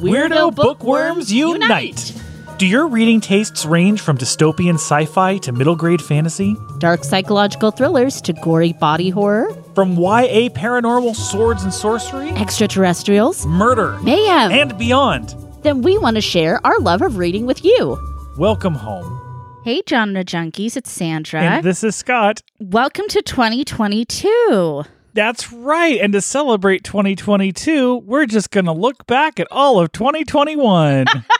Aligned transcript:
Weirdo 0.00 0.54
bookworms 0.54 1.30
unite! 1.32 2.14
Do 2.58 2.66
your 2.66 2.86
reading 2.88 3.20
tastes 3.20 3.64
range 3.66 4.00
from 4.00 4.16
dystopian 4.18 4.74
sci 4.74 5.04
fi 5.06 5.36
to 5.38 5.52
middle 5.52 5.76
grade 5.76 6.00
fantasy? 6.00 6.56
Dark 6.78 7.04
psychological 7.04 7.70
thrillers 7.70 8.20
to 8.22 8.32
gory 8.32 8.72
body 8.72 9.10
horror, 9.10 9.52
From 9.74 9.92
YA 9.96 10.48
paranormal 10.50 11.14
swords 11.14 11.62
and 11.64 11.72
sorcery, 11.72 12.30
extraterrestrials, 12.30 13.44
murder, 13.46 13.98
mayhem. 14.02 14.50
and 14.52 14.78
beyond? 14.78 15.34
then 15.62 15.82
we 15.82 15.98
want 15.98 16.14
to 16.16 16.22
share 16.22 16.64
our 16.66 16.78
love 16.78 17.02
of 17.02 17.18
reading 17.18 17.44
with 17.44 17.62
you. 17.64 17.98
Welcome 18.38 18.74
home. 18.74 19.18
Hey, 19.64 19.82
genre 19.86 20.24
junkies, 20.24 20.76
it's 20.78 20.90
Sandra. 20.90 21.42
And 21.42 21.64
this 21.64 21.84
is 21.84 21.94
Scott. 21.94 22.40
Welcome 22.58 23.06
to 23.08 23.20
2022. 23.20 24.84
That's 25.12 25.52
right. 25.52 26.00
And 26.00 26.12
to 26.12 26.20
celebrate 26.20 26.84
2022, 26.84 27.96
we're 27.98 28.26
just 28.26 28.50
going 28.50 28.66
to 28.66 28.72
look 28.72 29.06
back 29.06 29.40
at 29.40 29.48
all 29.50 29.80
of 29.80 29.92
2021. 29.92 31.06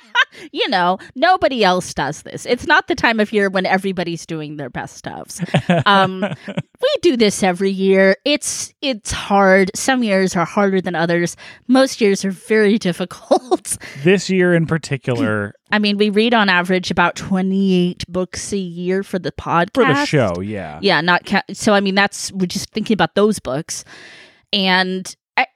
You 0.52 0.68
know, 0.68 0.98
nobody 1.14 1.64
else 1.64 1.92
does 1.94 2.22
this. 2.22 2.46
It's 2.46 2.66
not 2.66 2.88
the 2.88 2.94
time 2.94 3.20
of 3.20 3.32
year 3.32 3.48
when 3.50 3.66
everybody's 3.66 4.26
doing 4.26 4.56
their 4.56 4.70
best 4.70 4.96
stuffs. 4.96 5.40
Um, 5.86 6.20
we 6.46 6.88
do 7.02 7.16
this 7.16 7.42
every 7.42 7.70
year. 7.70 8.16
It's 8.24 8.72
it's 8.80 9.12
hard. 9.12 9.70
Some 9.74 10.02
years 10.02 10.36
are 10.36 10.44
harder 10.44 10.80
than 10.80 10.94
others. 10.94 11.36
Most 11.68 12.00
years 12.00 12.24
are 12.24 12.30
very 12.30 12.78
difficult. 12.90 13.76
this 14.02 14.30
year 14.30 14.54
in 14.54 14.66
particular, 14.66 15.54
I 15.72 15.78
mean, 15.78 15.96
we 15.98 16.10
read 16.10 16.34
on 16.34 16.48
average 16.48 16.90
about 16.90 17.16
28 17.16 18.04
books 18.08 18.52
a 18.52 18.58
year 18.58 19.02
for 19.02 19.18
the 19.18 19.32
podcast. 19.32 19.74
for 19.74 19.84
the 19.84 20.04
show, 20.04 20.40
yeah. 20.40 20.78
Yeah, 20.82 21.00
not 21.00 21.24
ca- 21.26 21.42
so. 21.52 21.72
I 21.74 21.80
mean, 21.80 21.94
that's 21.94 22.32
we're 22.32 22.46
just 22.46 22.70
thinking 22.70 22.94
about 22.94 23.14
those 23.14 23.38
books, 23.38 23.84
and 24.52 25.14
I, 25.36 25.46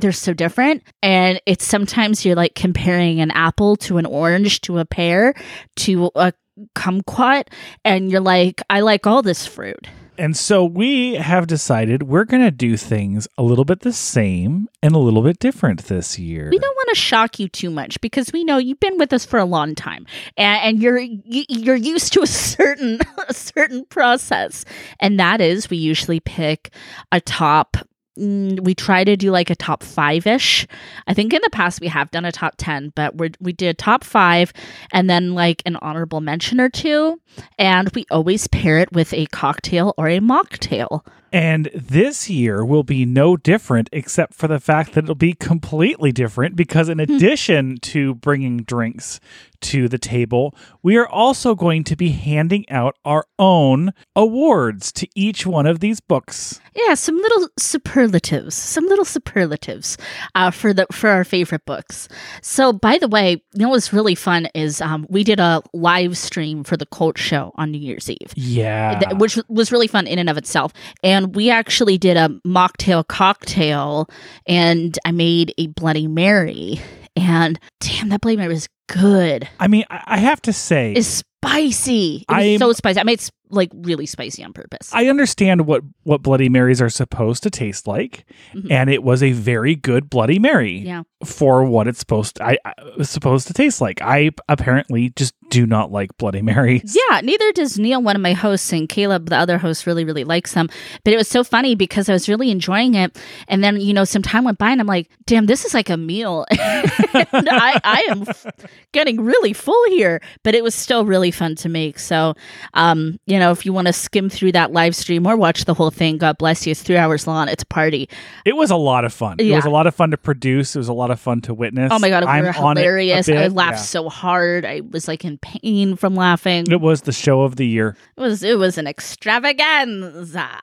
they're 0.00 0.12
so 0.12 0.32
different. 0.32 0.82
And 1.02 1.40
it's 1.46 1.64
sometimes 1.64 2.24
you're 2.24 2.36
like 2.36 2.54
comparing 2.54 3.20
an 3.20 3.30
apple 3.30 3.76
to 3.76 3.98
an 3.98 4.06
orange 4.06 4.60
to 4.62 4.78
a 4.78 4.84
pear 4.84 5.34
to 5.76 6.10
a 6.14 6.32
kumquat, 6.74 7.48
and 7.84 8.10
you're 8.10 8.20
like, 8.20 8.62
I 8.68 8.80
like 8.80 9.06
all 9.06 9.22
this 9.22 9.46
fruit. 9.46 9.88
And 10.20 10.36
so 10.36 10.66
we 10.66 11.14
have 11.14 11.46
decided 11.46 12.02
we're 12.02 12.26
going 12.26 12.42
to 12.42 12.50
do 12.50 12.76
things 12.76 13.26
a 13.38 13.42
little 13.42 13.64
bit 13.64 13.80
the 13.80 13.92
same 13.92 14.68
and 14.82 14.94
a 14.94 14.98
little 14.98 15.22
bit 15.22 15.38
different 15.38 15.84
this 15.84 16.18
year. 16.18 16.50
We 16.50 16.58
don't 16.58 16.76
want 16.76 16.90
to 16.90 16.94
shock 16.94 17.38
you 17.38 17.48
too 17.48 17.70
much 17.70 17.98
because 18.02 18.30
we 18.30 18.44
know 18.44 18.58
you've 18.58 18.80
been 18.80 18.98
with 18.98 19.14
us 19.14 19.24
for 19.24 19.38
a 19.38 19.46
long 19.46 19.74
time, 19.74 20.04
and, 20.36 20.62
and 20.62 20.82
you're 20.82 20.98
you, 20.98 21.44
you're 21.48 21.74
used 21.74 22.12
to 22.12 22.20
a 22.20 22.26
certain 22.26 22.98
a 23.28 23.32
certain 23.32 23.86
process, 23.86 24.66
and 24.98 25.18
that 25.18 25.40
is 25.40 25.70
we 25.70 25.78
usually 25.78 26.20
pick 26.20 26.70
a 27.12 27.20
top. 27.20 27.78
Mm, 28.20 28.60
We 28.60 28.74
try 28.74 29.04
to 29.04 29.16
do 29.16 29.30
like 29.30 29.50
a 29.50 29.56
top 29.56 29.82
five 29.82 30.26
ish. 30.26 30.66
I 31.06 31.14
think 31.14 31.32
in 31.32 31.40
the 31.42 31.50
past 31.50 31.80
we 31.80 31.88
have 31.88 32.10
done 32.10 32.24
a 32.24 32.32
top 32.32 32.54
ten, 32.58 32.92
but 32.94 33.16
we 33.18 33.30
we 33.40 33.52
did 33.52 33.78
top 33.78 34.04
five, 34.04 34.52
and 34.92 35.08
then 35.08 35.34
like 35.34 35.62
an 35.66 35.76
honorable 35.76 36.20
mention 36.20 36.60
or 36.60 36.68
two, 36.68 37.20
and 37.58 37.88
we 37.94 38.04
always 38.10 38.46
pair 38.48 38.78
it 38.78 38.92
with 38.92 39.12
a 39.14 39.26
cocktail 39.26 39.94
or 39.96 40.08
a 40.08 40.20
mocktail. 40.20 41.04
And 41.32 41.70
this 41.74 42.28
year 42.28 42.64
will 42.64 42.82
be 42.82 43.04
no 43.04 43.36
different, 43.36 43.88
except 43.92 44.34
for 44.34 44.48
the 44.48 44.58
fact 44.60 44.94
that 44.94 45.04
it'll 45.04 45.14
be 45.14 45.34
completely 45.34 46.12
different 46.12 46.56
because, 46.56 46.88
in 46.88 46.98
addition 47.00 47.76
to 47.82 48.14
bringing 48.16 48.58
drinks 48.64 49.20
to 49.62 49.88
the 49.88 49.98
table, 49.98 50.54
we 50.82 50.96
are 50.96 51.06
also 51.06 51.54
going 51.54 51.84
to 51.84 51.94
be 51.94 52.10
handing 52.10 52.68
out 52.70 52.96
our 53.04 53.26
own 53.38 53.92
awards 54.16 54.90
to 54.92 55.06
each 55.14 55.44
one 55.46 55.66
of 55.66 55.80
these 55.80 56.00
books. 56.00 56.60
Yeah, 56.74 56.94
some 56.94 57.16
little 57.16 57.48
superlatives, 57.58 58.54
some 58.54 58.86
little 58.86 59.04
superlatives 59.04 59.98
uh, 60.34 60.50
for 60.50 60.72
the 60.72 60.86
for 60.92 61.10
our 61.10 61.24
favorite 61.24 61.64
books. 61.66 62.08
So, 62.40 62.72
by 62.72 62.96
the 62.96 63.08
way, 63.08 63.32
you 63.52 63.62
know 63.62 63.68
what's 63.70 63.92
really 63.92 64.14
fun 64.14 64.48
is 64.54 64.80
um, 64.80 65.06
we 65.10 65.24
did 65.24 65.40
a 65.40 65.62
live 65.74 66.16
stream 66.16 66.64
for 66.64 66.76
the 66.78 66.86
Cult 66.86 67.18
Show 67.18 67.52
on 67.56 67.70
New 67.70 67.78
Year's 67.78 68.08
Eve, 68.08 68.32
Yeah. 68.36 69.12
which 69.14 69.38
was 69.48 69.70
really 69.72 69.88
fun 69.88 70.06
in 70.06 70.18
and 70.18 70.30
of 70.30 70.38
itself. 70.38 70.72
And 71.02 71.19
we 71.28 71.50
actually 71.50 71.98
did 71.98 72.16
a 72.16 72.28
mocktail 72.46 73.06
cocktail, 73.06 74.08
and 74.46 74.98
I 75.04 75.12
made 75.12 75.54
a 75.58 75.66
Bloody 75.68 76.06
Mary. 76.06 76.80
And 77.16 77.58
damn, 77.80 78.08
that 78.10 78.20
Bloody 78.20 78.36
Mary 78.36 78.52
was 78.52 78.68
good. 78.88 79.48
I 79.58 79.68
mean, 79.68 79.84
I 79.90 80.18
have 80.18 80.40
to 80.42 80.52
say, 80.52 80.92
It's 80.92 81.22
spicy. 81.42 82.24
It 82.28 82.32
was 82.32 82.44
I'm- 82.44 82.58
so 82.58 82.72
spicy. 82.72 83.00
I 83.00 83.04
made 83.04 83.20
it 83.20 83.30
like 83.52 83.70
really 83.74 84.06
spicy 84.06 84.44
on 84.44 84.52
purpose. 84.52 84.90
I 84.94 85.06
understand 85.06 85.66
what 85.66 85.82
what 86.04 86.22
Bloody 86.22 86.48
Marys 86.48 86.80
are 86.80 86.88
supposed 86.88 87.42
to 87.42 87.50
taste 87.50 87.86
like, 87.88 88.24
Mhm. 88.54 88.70
and 88.70 88.88
it 88.90 89.02
was 89.02 89.22
a 89.24 89.32
very 89.32 89.74
good 89.74 90.08
Bloody 90.08 90.38
Mary 90.38 90.78
yeah. 90.78 91.02
for 91.24 91.64
what 91.64 91.88
it's 91.88 91.98
supposed 91.98 92.36
to, 92.36 92.44
I, 92.44 92.58
I 92.64 93.02
supposed 93.02 93.48
to 93.48 93.52
taste 93.54 93.80
like. 93.80 94.00
I 94.02 94.30
apparently 94.48 95.10
just 95.16 95.34
do 95.50 95.66
not 95.66 95.92
like 95.92 96.16
Bloody 96.16 96.42
Marys. 96.42 96.96
Yeah, 97.10 97.20
neither 97.22 97.52
does 97.52 97.78
Neil, 97.78 98.00
one 98.02 98.16
of 98.16 98.22
my 98.22 98.32
hosts, 98.32 98.72
and 98.72 98.88
Caleb, 98.88 99.28
the 99.30 99.36
other 99.36 99.58
host, 99.58 99.86
really, 99.86 100.04
really 100.04 100.24
likes 100.24 100.54
them. 100.54 100.68
But 101.04 101.12
it 101.12 101.16
was 101.16 101.28
so 101.28 101.42
funny 101.44 101.74
because 101.74 102.08
I 102.08 102.12
was 102.12 102.28
really 102.28 102.50
enjoying 102.50 102.94
it. 102.94 103.18
And 103.48 103.62
then, 103.64 103.80
you 103.80 103.92
know, 103.92 104.04
some 104.04 104.22
time 104.22 104.44
went 104.44 104.58
by 104.58 104.70
and 104.70 104.80
I'm 104.80 104.86
like, 104.86 105.10
damn, 105.26 105.46
this 105.46 105.64
is 105.64 105.74
like 105.74 105.90
a 105.90 105.96
meal. 105.96 106.46
and 106.50 107.48
I, 107.50 107.80
I 107.84 108.06
am 108.10 108.22
f- 108.28 108.46
getting 108.92 109.20
really 109.20 109.52
full 109.52 109.82
here. 109.88 110.20
But 110.42 110.54
it 110.54 110.62
was 110.62 110.74
still 110.74 111.04
really 111.04 111.30
fun 111.30 111.54
to 111.56 111.68
make. 111.68 111.98
So, 111.98 112.34
um, 112.74 113.18
you 113.26 113.38
know, 113.38 113.50
if 113.50 113.66
you 113.66 113.72
want 113.72 113.86
to 113.88 113.92
skim 113.92 114.28
through 114.30 114.52
that 114.52 114.72
live 114.72 114.94
stream 114.94 115.26
or 115.26 115.36
watch 115.36 115.64
the 115.64 115.74
whole 115.74 115.90
thing, 115.90 116.18
God 116.18 116.38
bless 116.38 116.66
you. 116.66 116.70
It's 116.72 116.82
three 116.82 116.96
hours 116.96 117.26
long. 117.26 117.48
It's 117.48 117.62
a 117.62 117.66
party. 117.66 118.08
It 118.44 118.56
was 118.56 118.70
a 118.70 118.76
lot 118.76 119.04
of 119.04 119.12
fun. 119.12 119.36
It 119.38 119.52
was 119.54 119.64
a 119.64 119.70
lot 119.70 119.86
of 119.86 119.94
fun 119.94 120.10
to 120.12 120.16
produce. 120.16 120.74
It 120.76 120.78
was 120.78 120.88
a 120.88 120.92
lot 120.94 121.10
of 121.10 121.18
fun 121.20 121.40
to 121.42 121.54
witness. 121.54 121.90
Oh 121.92 121.98
my 121.98 122.08
God, 122.08 122.24
we 122.24 122.30
I'm 122.30 122.44
were 122.44 122.50
on 122.56 122.76
it 122.76 122.80
a 122.80 122.84
hilarious. 122.84 123.28
I 123.28 123.48
laughed 123.48 123.78
Yeah. 123.78 123.82
so 123.82 124.08
hard. 124.08 124.64
I 124.64 124.80
was 124.88 125.08
like 125.08 125.24
in 125.24 125.38
pain 125.40 125.96
from 125.96 126.14
laughing. 126.14 126.66
It 126.70 126.80
was 126.80 127.02
the 127.02 127.12
show 127.12 127.42
of 127.42 127.56
the 127.56 127.66
year. 127.66 127.96
It 128.16 128.20
was 128.20 128.42
it 128.42 128.58
was 128.58 128.78
an 128.78 128.86
extravaganza. 128.86 130.60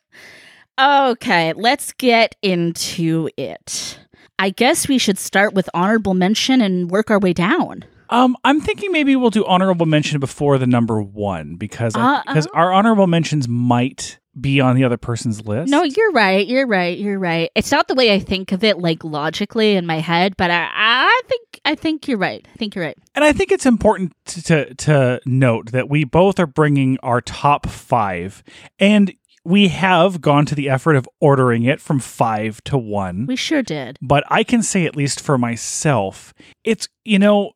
okay, 0.80 1.52
let's 1.54 1.92
get 1.92 2.36
into 2.42 3.28
it. 3.36 3.98
I 4.38 4.50
guess 4.50 4.88
we 4.88 4.98
should 4.98 5.18
start 5.18 5.54
with 5.54 5.68
honorable 5.72 6.14
mention 6.14 6.60
and 6.60 6.90
work 6.90 7.10
our 7.10 7.18
way 7.18 7.32
down. 7.32 7.84
Um, 8.10 8.36
I'm 8.44 8.60
thinking 8.60 8.92
maybe 8.92 9.16
we'll 9.16 9.30
do 9.30 9.44
honorable 9.46 9.86
mention 9.86 10.20
before 10.20 10.58
the 10.58 10.66
number 10.66 11.02
one 11.02 11.56
because 11.56 11.94
because 11.94 12.46
our 12.48 12.72
honorable 12.72 13.06
mentions 13.06 13.48
might 13.48 14.18
be 14.38 14.60
on 14.60 14.76
the 14.76 14.84
other 14.84 14.96
person's 14.98 15.46
list. 15.46 15.70
No, 15.70 15.82
you're 15.82 16.12
right. 16.12 16.46
You're 16.46 16.66
right. 16.66 16.96
You're 16.98 17.18
right. 17.18 17.50
It's 17.54 17.72
not 17.72 17.88
the 17.88 17.94
way 17.94 18.12
I 18.12 18.18
think 18.18 18.52
of 18.52 18.62
it, 18.62 18.78
like 18.78 19.02
logically 19.02 19.76
in 19.76 19.86
my 19.86 19.98
head, 19.98 20.36
but 20.36 20.50
I, 20.50 20.68
I 20.72 21.05
I 21.66 21.74
think 21.74 22.06
you're 22.06 22.16
right. 22.16 22.46
I 22.54 22.56
think 22.56 22.74
you're 22.74 22.84
right. 22.84 22.96
And 23.14 23.24
I 23.24 23.32
think 23.32 23.50
it's 23.50 23.66
important 23.66 24.12
to, 24.26 24.42
to 24.42 24.74
to 24.74 25.20
note 25.26 25.72
that 25.72 25.90
we 25.90 26.04
both 26.04 26.38
are 26.38 26.46
bringing 26.46 26.96
our 27.02 27.20
top 27.20 27.66
five, 27.66 28.44
and 28.78 29.12
we 29.44 29.68
have 29.68 30.20
gone 30.20 30.46
to 30.46 30.54
the 30.54 30.68
effort 30.68 30.94
of 30.94 31.08
ordering 31.20 31.64
it 31.64 31.80
from 31.80 31.98
five 31.98 32.62
to 32.64 32.78
one. 32.78 33.26
We 33.26 33.36
sure 33.36 33.62
did. 33.62 33.98
But 34.00 34.24
I 34.28 34.44
can 34.44 34.62
say, 34.62 34.86
at 34.86 34.96
least 34.96 35.20
for 35.20 35.36
myself, 35.36 36.32
it's 36.62 36.88
you 37.04 37.18
know, 37.18 37.52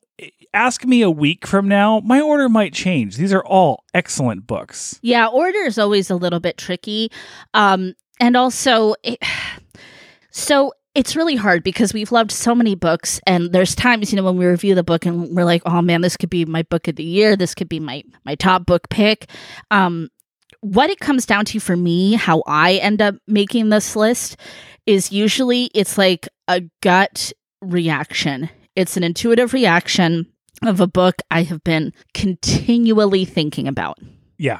ask 0.53 0.83
me 0.85 1.01
a 1.01 1.09
week 1.09 1.47
from 1.47 1.69
now, 1.69 2.01
my 2.01 2.19
order 2.19 2.49
might 2.49 2.73
change. 2.73 3.15
These 3.15 3.33
are 3.33 3.45
all 3.45 3.85
excellent 3.93 4.45
books. 4.45 4.99
Yeah, 5.01 5.27
order 5.27 5.59
is 5.59 5.77
always 5.77 6.09
a 6.09 6.15
little 6.15 6.41
bit 6.41 6.57
tricky. 6.57 7.11
Um, 7.53 7.95
and 8.19 8.35
also, 8.35 8.95
it, 9.03 9.19
so 10.31 10.73
it's 10.93 11.15
really 11.15 11.35
hard 11.35 11.63
because 11.63 11.93
we've 11.93 12.11
loved 12.11 12.31
so 12.31 12.53
many 12.53 12.75
books, 12.75 13.19
and 13.25 13.51
there's 13.51 13.75
times, 13.75 14.11
you 14.11 14.17
know, 14.17 14.23
when 14.23 14.37
we 14.37 14.45
review 14.45 14.75
the 14.75 14.83
book 14.83 15.05
and 15.05 15.35
we're 15.35 15.45
like, 15.45 15.61
oh 15.65 15.81
man, 15.81 16.01
this 16.01 16.17
could 16.17 16.29
be 16.29 16.45
my 16.45 16.63
book 16.63 16.87
of 16.87 16.95
the 16.95 17.03
year. 17.03 17.35
This 17.35 17.55
could 17.55 17.69
be 17.69 17.79
my 17.79 18.03
my 18.25 18.35
top 18.35 18.65
book 18.65 18.89
pick. 18.89 19.29
Um, 19.69 20.09
what 20.59 20.89
it 20.89 20.99
comes 20.99 21.25
down 21.25 21.45
to 21.45 21.59
for 21.59 21.75
me, 21.75 22.13
how 22.13 22.43
I 22.45 22.75
end 22.75 23.01
up 23.01 23.15
making 23.27 23.69
this 23.69 23.95
list, 23.95 24.37
is 24.85 25.11
usually 25.11 25.65
it's 25.73 25.97
like 25.97 26.27
a 26.47 26.61
gut 26.81 27.31
reaction. 27.61 28.49
It's 28.75 28.97
an 28.97 29.03
intuitive 29.03 29.53
reaction 29.53 30.27
of 30.63 30.79
a 30.79 30.87
book 30.87 31.15
I 31.31 31.43
have 31.43 31.63
been 31.63 31.93
continually 32.13 33.25
thinking 33.25 33.67
about. 33.67 33.97
Yeah. 34.37 34.59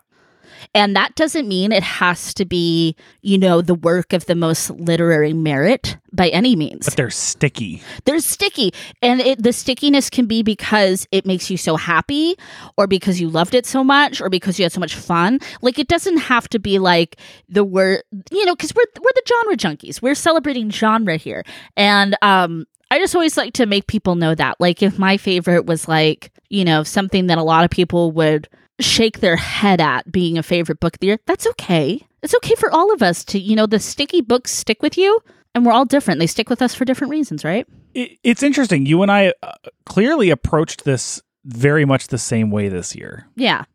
And 0.74 0.96
that 0.96 1.16
doesn't 1.16 1.48
mean 1.48 1.72
it 1.72 1.84
has 1.84 2.34
to 2.36 2.46
be, 2.46 2.96
you 3.22 3.38
know, 3.38 3.62
the 3.62 3.76
work 3.76 4.14
of 4.14 4.26
the 4.26 4.36
most 4.36 4.70
literary 4.72 5.34
merit 5.34 5.98
by 6.14 6.30
any 6.30 6.56
means. 6.56 6.86
But 6.86 6.98
they're 6.98 7.10
sticky. 7.10 7.82
They're 8.06 8.20
sticky. 8.20 8.74
And 9.02 9.22
it, 9.22 9.42
the 9.44 9.54
stickiness 9.54 10.10
can 10.10 10.26
be 10.26 10.44
because 10.44 11.08
it 11.12 11.26
makes 11.26 11.50
you 11.50 11.58
so 11.58 11.76
happy, 11.76 12.36
or 12.78 12.88
because 12.88 13.22
you 13.22 13.30
loved 13.30 13.56
it 13.56 13.66
so 13.66 13.84
much, 13.84 14.22
or 14.22 14.30
because 14.30 14.60
you 14.60 14.64
had 14.64 14.72
so 14.72 14.80
much 14.80 14.96
fun. 14.96 15.40
Like, 15.62 15.80
it 15.80 15.88
doesn't 15.88 16.18
have 16.18 16.50
to 16.50 16.60
be 16.60 16.80
like 16.80 17.18
the 17.50 17.64
word, 17.64 18.04
you 18.32 18.46
know, 18.46 18.56
because 18.56 18.74
we're, 18.76 18.84
we're 19.00 19.12
the 19.16 19.24
genre 19.28 19.58
junkies. 19.58 20.02
We're 20.02 20.16
celebrating 20.16 20.70
genre 20.70 21.18
here. 21.18 21.44
And, 21.78 22.16
um, 22.22 22.66
I 22.90 23.00
just 23.00 23.16
always 23.16 23.38
like 23.38 23.54
to 23.54 23.66
make 23.66 23.88
people 23.88 24.16
know 24.16 24.36
that. 24.36 24.60
Like, 24.60 24.84
if 24.84 25.00
my 25.00 25.16
favorite 25.16 25.66
was 25.66 25.88
like, 25.88 26.30
you 26.50 26.66
know, 26.66 26.84
something 26.84 27.28
that 27.28 27.38
a 27.38 27.44
lot 27.44 27.64
of 27.64 27.72
people 27.72 28.12
would 28.12 28.50
shake 28.82 29.20
their 29.20 29.36
head 29.36 29.80
at 29.82 30.12
being 30.12 30.38
a 30.38 30.44
favorite 30.44 30.80
book 30.80 30.96
of 30.96 31.00
the 31.00 31.08
year, 31.08 31.20
that's 31.26 31.48
okay. 31.48 32.06
It's 32.22 32.36
okay 32.36 32.56
for 32.56 32.72
all 32.72 32.94
of 32.94 33.02
us 33.02 33.24
to, 33.26 33.40
you 33.40 33.56
know, 33.56 33.66
the 33.66 33.80
sticky 33.80 34.22
books 34.22 34.52
stick 34.52 34.82
with 34.82 34.98
you. 34.98 35.20
And 35.54 35.66
we're 35.66 35.74
all 35.74 35.86
different. 35.86 36.20
They 36.20 36.28
stick 36.28 36.50
with 36.50 36.62
us 36.62 36.74
for 36.74 36.86
different 36.86 37.12
reasons, 37.12 37.44
right? 37.44 37.68
It, 37.94 38.18
it's 38.24 38.42
interesting. 38.44 38.86
You 38.86 39.02
and 39.02 39.12
I 39.12 39.34
uh, 39.44 39.54
clearly 39.86 40.30
approached 40.30 40.86
this 40.86 41.22
very 41.44 41.84
much 41.84 42.08
the 42.08 42.18
same 42.18 42.52
way 42.52 42.70
this 42.70 42.96
year 42.96 43.28
Yeah. 43.36 43.66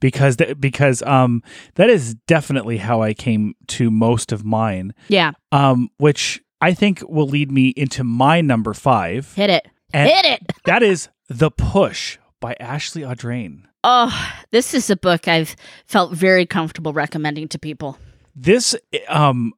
because 0.00 0.36
th- 0.36 0.58
because 0.60 1.02
um 1.02 1.42
that 1.74 1.90
is 1.90 2.14
definitely 2.26 2.78
how 2.78 3.02
I 3.02 3.12
came 3.12 3.54
to 3.68 3.90
most 3.90 4.32
of 4.32 4.44
mine. 4.44 4.94
Yeah. 5.08 5.32
Um, 5.50 5.90
which 5.98 6.40
I 6.60 6.72
think 6.74 7.02
will 7.08 7.26
lead 7.26 7.50
me 7.50 7.68
into 7.76 8.04
my 8.04 8.40
number 8.40 8.72
five. 8.72 9.34
Hit 9.34 9.50
it. 9.50 9.66
Hit 9.92 10.24
it. 10.24 10.52
that 10.64 10.82
is 10.82 11.08
The 11.28 11.50
Push 11.50 12.18
by 12.40 12.54
Ashley 12.60 13.02
Audrain. 13.02 13.64
Oh, 13.84 14.32
this 14.50 14.74
is 14.74 14.90
a 14.90 14.96
book 14.96 15.26
I've 15.28 15.56
felt 15.86 16.12
very 16.12 16.46
comfortable 16.46 16.92
recommending 16.92 17.48
to 17.48 17.58
people. 17.58 17.98
This 18.36 18.74
um 19.08 19.52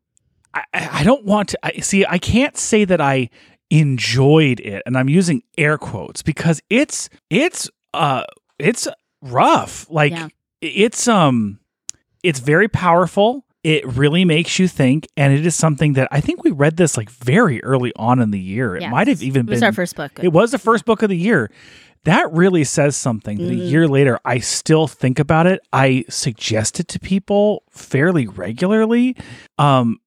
I, 0.54 0.64
I 0.72 1.04
don't 1.04 1.24
want 1.24 1.50
to 1.50 1.58
I 1.62 1.80
see 1.80 2.04
I 2.08 2.18
can't 2.18 2.56
say 2.56 2.84
that 2.84 3.00
I 3.00 3.28
enjoyed 3.70 4.60
it 4.60 4.82
and 4.86 4.96
I'm 4.96 5.08
using 5.08 5.42
air 5.58 5.78
quotes 5.78 6.22
because 6.22 6.62
it's 6.70 7.08
it's 7.30 7.68
uh 7.92 8.24
it's 8.58 8.88
rough. 9.22 9.86
Like 9.90 10.12
Yeah. 10.12 10.28
it's 10.62 11.06
um 11.08 11.58
it's 12.22 12.40
very 12.40 12.68
powerful. 12.68 13.44
It 13.62 13.86
really 13.86 14.24
makes 14.24 14.58
you 14.58 14.68
think 14.68 15.06
and 15.16 15.32
it 15.32 15.44
is 15.46 15.54
something 15.54 15.94
that 15.94 16.08
I 16.10 16.20
think 16.20 16.44
we 16.44 16.50
read 16.50 16.76
this 16.76 16.96
like 16.96 17.10
very 17.10 17.62
early 17.64 17.92
on 17.96 18.20
in 18.20 18.30
the 18.30 18.40
year. 18.40 18.76
It 18.76 18.82
Yeah. 18.82 18.90
might 18.90 19.08
have 19.08 19.22
even 19.22 19.42
It 19.46 19.50
was 19.50 19.60
been 19.60 19.66
our 19.66 19.72
first 19.72 19.96
book. 19.96 20.12
It 20.22 20.32
was 20.32 20.50
the 20.50 20.58
first 20.58 20.84
book 20.84 21.02
of 21.02 21.08
the 21.10 21.16
year. 21.16 21.50
That 22.04 22.32
really 22.32 22.64
says 22.64 22.96
something 22.96 23.38
that 23.38 23.48
a 23.50 23.56
Mhm. 23.56 23.70
year 23.70 23.88
later 23.88 24.18
I 24.24 24.38
still 24.38 24.86
think 24.86 25.18
about 25.18 25.46
it. 25.46 25.60
I 25.72 26.04
suggest 26.08 26.78
it 26.80 26.88
to 26.88 27.00
people 27.00 27.62
fairly 27.70 28.26
regularly. 28.26 29.16
Um 29.58 29.98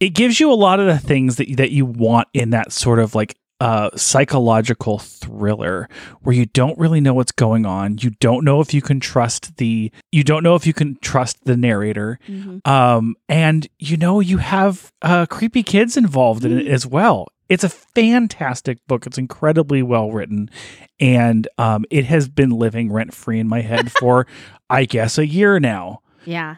it 0.00 0.10
gives 0.10 0.40
you 0.40 0.50
a 0.52 0.54
lot 0.54 0.80
of 0.80 0.86
the 0.86 0.98
things 0.98 1.36
that 1.36 1.56
that 1.56 1.70
you 1.70 1.86
want 1.86 2.28
in 2.34 2.50
that 2.50 2.72
sort 2.72 2.98
of 2.98 3.14
like 3.14 3.36
uh 3.60 3.88
psychological 3.94 4.98
thriller 4.98 5.88
where 6.22 6.34
you 6.34 6.44
don't 6.46 6.76
really 6.76 7.00
know 7.00 7.14
what's 7.14 7.30
going 7.32 7.64
on. 7.64 7.98
You 8.00 8.10
don't 8.20 8.44
know 8.44 8.60
if 8.60 8.74
you 8.74 8.82
can 8.82 8.98
trust 8.98 9.56
the 9.58 9.92
you 10.10 10.24
don't 10.24 10.42
know 10.42 10.56
if 10.56 10.66
you 10.66 10.72
can 10.72 10.96
trust 11.02 11.44
the 11.44 11.56
narrator. 11.56 12.18
Mhm. 12.28 12.66
Um, 12.66 13.14
and 13.28 13.68
you 13.78 13.96
know, 13.96 14.18
you 14.20 14.38
have 14.38 14.90
uh, 15.02 15.26
creepy 15.26 15.62
kids 15.62 15.96
involved 15.96 16.44
in 16.44 16.58
it 16.58 16.66
as 16.66 16.84
well. 16.86 17.28
It's 17.48 17.64
a 17.64 17.68
fantastic 17.68 18.78
book. 18.86 19.06
It's 19.06 19.18
incredibly 19.18 19.82
well 19.82 20.10
written, 20.10 20.50
and 20.98 21.46
um, 21.58 21.84
it 21.90 22.04
has 22.06 22.28
been 22.28 22.50
living 22.50 22.92
rent 22.92 23.14
free 23.14 23.38
in 23.38 23.48
my 23.48 23.60
head 23.60 23.92
for, 24.00 24.26
I 24.70 24.84
guess, 24.84 25.18
a 25.18 25.26
year 25.26 25.60
now. 25.60 26.00
Yeah. 26.24 26.56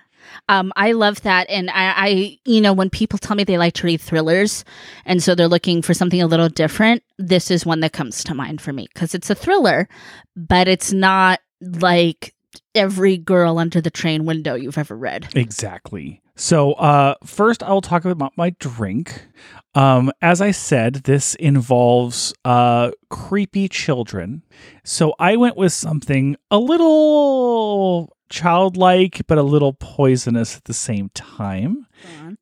Um, 0.49 0.73
I 0.77 0.93
love 0.93 1.23
that. 1.23 1.49
And 1.49 1.71
I, 1.71 1.93
I, 1.97 2.38
you 2.44 2.61
know, 2.61 2.73
when 2.73 2.91
people 2.91 3.19
tell 3.19 3.37
me 3.37 3.44
they 3.44 3.59
like 3.59 3.75
to 3.75 3.87
read 3.87 4.00
thrillers 4.00 4.65
and 5.05 5.23
so 5.23 5.35
they're 5.35 5.49
looking 5.49 5.83
for 5.83 5.94
something 5.94 6.21
a 6.21 6.27
little 6.27 6.49
different, 6.49 7.03
this 7.19 7.50
is 7.50 7.65
one 7.65 7.81
that 7.81 7.93
comes 7.93 8.25
to 8.25 8.35
mind 8.35 8.61
for 8.61 8.73
me 8.73 8.88
because 8.93 9.15
it's 9.15 9.31
a 9.31 9.35
thriller, 9.35 9.88
but 10.35 10.69
it's 10.69 10.93
not 10.93 11.41
like 11.61 12.35
every 12.75 13.17
girl 13.17 13.59
under 13.59 13.81
the 13.81 13.91
train 13.91 14.25
window 14.25 14.55
you've 14.55 14.79
ever 14.79 14.97
read. 14.97 15.29
Exactly. 15.35 16.23
So, 16.37 16.75
uh, 16.75 17.15
first, 17.25 17.62
I 17.62 17.73
will 17.73 17.81
talk 17.81 18.05
about 18.05 18.37
my 18.37 18.50
drink. 18.59 19.27
Um, 19.76 20.11
as 20.23 20.40
I 20.40 20.52
said, 20.52 20.94
this 21.05 21.34
involves 21.34 22.32
uh, 22.46 22.93
creepy 23.11 23.69
children. 23.69 24.43
So, 24.84 25.14
I 25.19 25.37
went 25.37 25.56
with 25.56 25.73
something 25.73 26.37
a 26.50 26.58
little 26.58 28.17
childlike, 28.31 29.23
but 29.26 29.38
a 29.38 29.43
little 29.43 29.75
poisonous 29.75 30.56
at 30.56 30.64
the 30.64 30.75
same 30.75 31.11
time. 31.14 31.87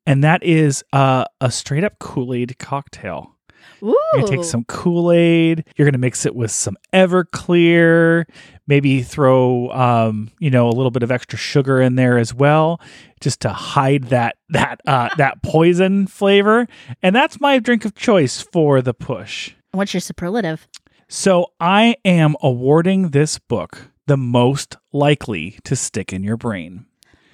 And 0.05 0.23
that 0.23 0.43
is 0.43 0.83
uh, 0.93 1.25
a 1.41 1.51
straight 1.51 1.83
up 1.83 1.99
Kool 1.99 2.33
Aid 2.33 2.57
cocktail. 2.57 3.34
Ooh. 3.83 3.97
You're 4.13 4.23
gonna 4.23 4.37
take 4.37 4.45
some 4.45 4.63
Kool 4.65 5.11
Aid. 5.11 5.65
You're 5.75 5.85
gonna 5.85 5.97
mix 5.97 6.25
it 6.25 6.35
with 6.35 6.51
some 6.51 6.77
Everclear. 6.93 8.25
Maybe 8.67 9.03
throw, 9.03 9.69
um, 9.71 10.31
you 10.39 10.49
know, 10.49 10.67
a 10.67 10.71
little 10.71 10.91
bit 10.91 11.03
of 11.03 11.11
extra 11.11 11.37
sugar 11.37 11.81
in 11.81 11.95
there 11.95 12.17
as 12.17 12.33
well, 12.33 12.81
just 13.19 13.41
to 13.41 13.49
hide 13.49 14.05
that 14.05 14.37
that 14.49 14.81
uh, 14.87 15.09
that 15.17 15.43
poison 15.43 16.07
flavor. 16.07 16.67
And 17.01 17.15
that's 17.15 17.39
my 17.39 17.59
drink 17.59 17.85
of 17.85 17.95
choice 17.95 18.41
for 18.41 18.81
the 18.81 18.93
push. 18.93 19.53
What's 19.71 19.93
your 19.93 20.01
superlative? 20.01 20.67
So 21.07 21.51
I 21.59 21.95
am 22.03 22.35
awarding 22.41 23.09
this 23.09 23.37
book 23.37 23.91
the 24.07 24.17
most 24.17 24.77
likely 24.91 25.59
to 25.63 25.75
stick 25.75 26.11
in 26.11 26.23
your 26.23 26.37
brain. 26.37 26.85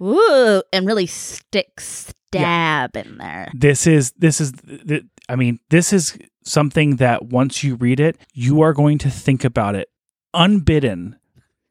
Ooh, 0.01 0.63
and 0.73 0.87
really 0.87 1.05
stick 1.05 1.79
stab 1.79 2.95
in 2.97 3.17
there. 3.17 3.51
This 3.53 3.85
is 3.85 4.13
this 4.17 4.41
is 4.41 4.53
th- 4.87 5.03
I 5.29 5.35
mean, 5.35 5.59
this 5.69 5.93
is 5.93 6.17
something 6.43 6.97
that 6.97 7.25
once 7.25 7.63
you 7.63 7.75
read 7.75 7.99
it, 7.99 8.17
you 8.33 8.61
are 8.61 8.73
going 8.73 8.97
to 8.99 9.09
think 9.09 9.43
about 9.43 9.75
it 9.75 9.89
unbidden 10.33 11.17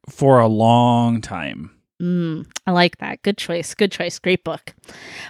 for 0.09 0.39
a 0.39 0.47
long 0.47 1.21
time. 1.21 1.71
Mm, 2.01 2.47
I 2.65 2.71
like 2.71 2.97
that. 2.97 3.21
Good 3.21 3.37
choice. 3.37 3.73
Good 3.75 3.91
choice. 3.91 4.17
Great 4.19 4.43
book. 4.43 4.73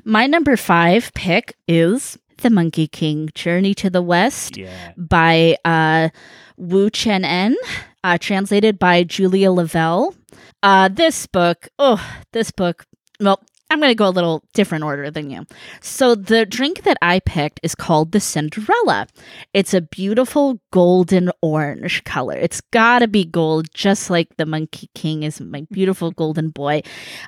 My 0.05 0.27
number 0.27 0.55
five 0.55 1.11
pick 1.13 1.55
is 1.67 2.17
The 2.37 2.49
Monkey 2.49 2.87
King 2.87 3.29
Journey 3.35 3.73
to 3.75 3.89
the 3.89 4.01
West 4.01 4.55
Yeah. 4.57 4.93
by 4.97 5.57
uh, 5.65 6.09
Wu 6.57 6.89
Cheng'en, 6.89 7.55
uh, 8.03 8.17
translated 8.19 8.79
by 8.79 9.03
Julia 9.03 9.51
Lovell. 9.51 10.15
Uh, 10.63 10.87
this 10.87 11.27
book, 11.27 11.67
oh, 11.77 12.01
this 12.31 12.51
book, 12.51 12.85
well, 13.19 13.41
I'm 13.71 13.79
going 13.79 13.89
to 13.89 13.95
go 13.95 14.07
a 14.07 14.09
little 14.09 14.43
different 14.53 14.83
order 14.83 15.09
than 15.09 15.29
you. 15.29 15.45
So, 15.79 16.13
the 16.13 16.45
drink 16.45 16.83
that 16.83 16.97
I 17.01 17.21
picked 17.21 17.61
is 17.63 17.73
called 17.73 18.11
the 18.11 18.19
Cinderella. 18.19 19.07
It's 19.53 19.73
a 19.73 19.79
beautiful 19.79 20.59
golden 20.71 21.31
orange 21.41 22.03
color. 22.03 22.35
It's 22.35 22.59
got 22.59 22.99
to 22.99 23.07
be 23.07 23.23
gold, 23.23 23.73
just 23.73 24.09
like 24.09 24.35
the 24.35 24.45
Monkey 24.45 24.89
King 24.93 25.23
is 25.23 25.39
my 25.39 25.65
beautiful 25.71 26.11
golden 26.11 26.49
boy. 26.49 26.81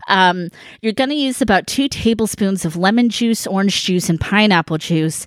Um, 0.10 0.50
you're 0.82 0.92
going 0.92 1.12
to 1.12 1.16
use 1.16 1.42
about 1.42 1.66
two 1.66 1.88
tablespoons 1.88 2.66
of 2.66 2.76
lemon 2.76 3.08
juice, 3.08 3.48
orange 3.48 3.82
juice, 3.86 4.10
and 4.10 4.20
pineapple 4.20 4.80
juice 4.80 5.26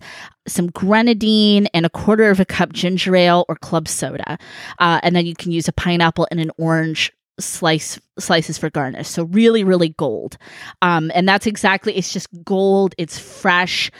some 0.49 0.69
grenadine 0.69 1.67
and 1.75 1.85
a 1.85 1.91
quarter 1.91 2.31
of 2.31 2.39
a 2.41 2.45
cup 2.45 2.73
ginger 2.73 3.17
ale 3.17 3.45
or 3.49 3.57
club 3.57 3.89
soda. 3.89 4.39
Uh, 4.79 5.01
and 5.03 5.17
then 5.17 5.27
you 5.27 5.35
can 5.35 5.51
use 5.51 5.69
a 5.69 5.73
pineapple 5.73 6.29
and 6.31 6.41
an 6.41 6.51
orange 6.57 7.13
slice 7.39 8.01
slices 8.19 8.59
for 8.59 8.71
garnish. 8.71 9.09
So 9.09 9.25
really, 9.25 9.65
really 9.65 9.91
gold. 9.91 10.39
Um, 10.83 11.11
and 11.15 11.29
that's 11.29 11.47
exactly 11.47 11.97
it's 11.97 12.13
just 12.13 12.29
gold, 12.45 12.95
it's 12.99 13.19
fresh. 13.19 13.91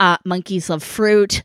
Uh, 0.00 0.16
monkeys 0.24 0.68
love 0.68 0.82
fruit. 0.82 1.42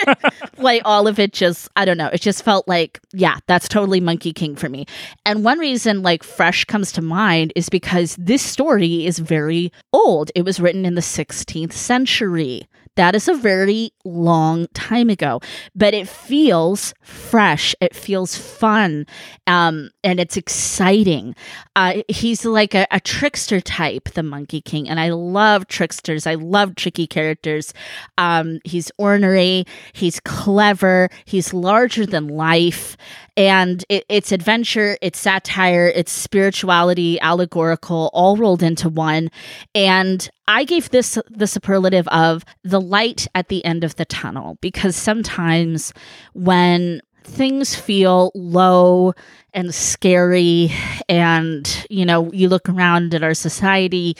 like 0.58 0.82
all 0.84 1.06
of 1.06 1.18
it 1.18 1.32
just 1.32 1.68
I 1.76 1.84
don't 1.84 1.98
know. 1.98 2.08
It 2.12 2.20
just 2.20 2.42
felt 2.42 2.66
like, 2.68 3.00
yeah, 3.12 3.38
that's 3.46 3.68
totally 3.68 4.00
Monkey 4.00 4.32
King 4.32 4.56
for 4.56 4.68
me. 4.68 4.86
And 5.24 5.44
one 5.44 5.58
reason 5.58 6.02
like 6.02 6.22
fresh 6.22 6.64
comes 6.64 6.92
to 6.92 7.02
mind 7.02 7.52
is 7.56 7.68
because 7.68 8.16
this 8.18 8.42
story 8.42 9.06
is 9.06 9.18
very 9.18 9.72
old. 9.92 10.30
It 10.34 10.42
was 10.42 10.60
written 10.60 10.84
in 10.84 10.94
the 10.94 11.00
16th 11.00 11.72
century. 11.72 12.66
That 12.98 13.14
is 13.14 13.28
a 13.28 13.34
very 13.34 13.92
long 14.04 14.66
time 14.74 15.08
ago, 15.08 15.40
but 15.72 15.94
it 15.94 16.08
feels 16.08 16.94
fresh. 17.00 17.72
It 17.80 17.94
feels 17.94 18.36
fun, 18.36 19.06
um, 19.46 19.90
and 20.02 20.18
it's 20.18 20.36
exciting. 20.36 21.36
Uh, 21.76 22.02
he's 22.08 22.44
like 22.44 22.74
a, 22.74 22.88
a 22.90 22.98
trickster 22.98 23.60
type, 23.60 24.08
the 24.14 24.24
Monkey 24.24 24.60
King, 24.60 24.88
and 24.88 24.98
I 24.98 25.10
love 25.10 25.68
tricksters. 25.68 26.26
I 26.26 26.34
love 26.34 26.74
tricky 26.74 27.06
characters. 27.06 27.72
Um, 28.18 28.58
he's 28.64 28.90
ornery. 28.98 29.64
He's 29.92 30.18
clever. 30.18 31.08
He's 31.24 31.54
larger 31.54 32.04
than 32.04 32.26
life, 32.26 32.96
and 33.38 33.84
it, 33.88 34.04
it's 34.08 34.32
adventure, 34.32 34.98
it's 35.00 35.20
satire, 35.20 35.92
it's 35.94 36.10
spirituality, 36.10 37.20
allegorical, 37.20 38.10
all 38.12 38.36
rolled 38.36 38.64
into 38.64 38.88
one. 38.88 39.30
And 39.76 40.28
I 40.48 40.64
gave 40.64 40.90
this 40.90 41.16
the 41.30 41.46
superlative 41.46 42.08
of 42.08 42.44
the 42.64 42.80
light 42.80 43.28
at 43.36 43.48
the 43.48 43.64
end 43.64 43.84
of 43.84 43.94
the 43.94 44.04
tunnel 44.04 44.58
because 44.60 44.96
sometimes 44.96 45.92
when 46.32 47.00
things 47.22 47.76
feel 47.76 48.32
low 48.34 49.14
and 49.54 49.72
scary 49.72 50.72
and 51.08 51.86
you 51.90 52.04
know 52.04 52.32
you 52.32 52.48
look 52.48 52.68
around 52.68 53.14
at 53.14 53.22
our 53.22 53.34
society 53.34 54.16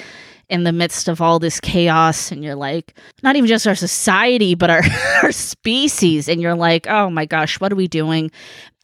in 0.49 0.65
the 0.65 0.73
midst 0.73 1.09
of 1.09 1.21
all 1.21 1.39
this 1.39 1.61
chaos 1.61 2.33
and 2.33 2.43
you're 2.43 2.55
like 2.55 2.97
not 3.23 3.37
even 3.37 3.49
just 3.49 3.67
our 3.67 3.75
society 3.75 4.55
but 4.55 4.71
our 4.71 4.83
our 5.23 5.33
species 5.33 6.29
and 6.29 6.41
you're 6.41 6.55
like 6.55 6.87
oh 6.87 7.11
my 7.11 7.27
gosh 7.27 7.61
what 7.61 7.73
are 7.73 7.77
we 7.77 7.89
doing? 7.89 8.31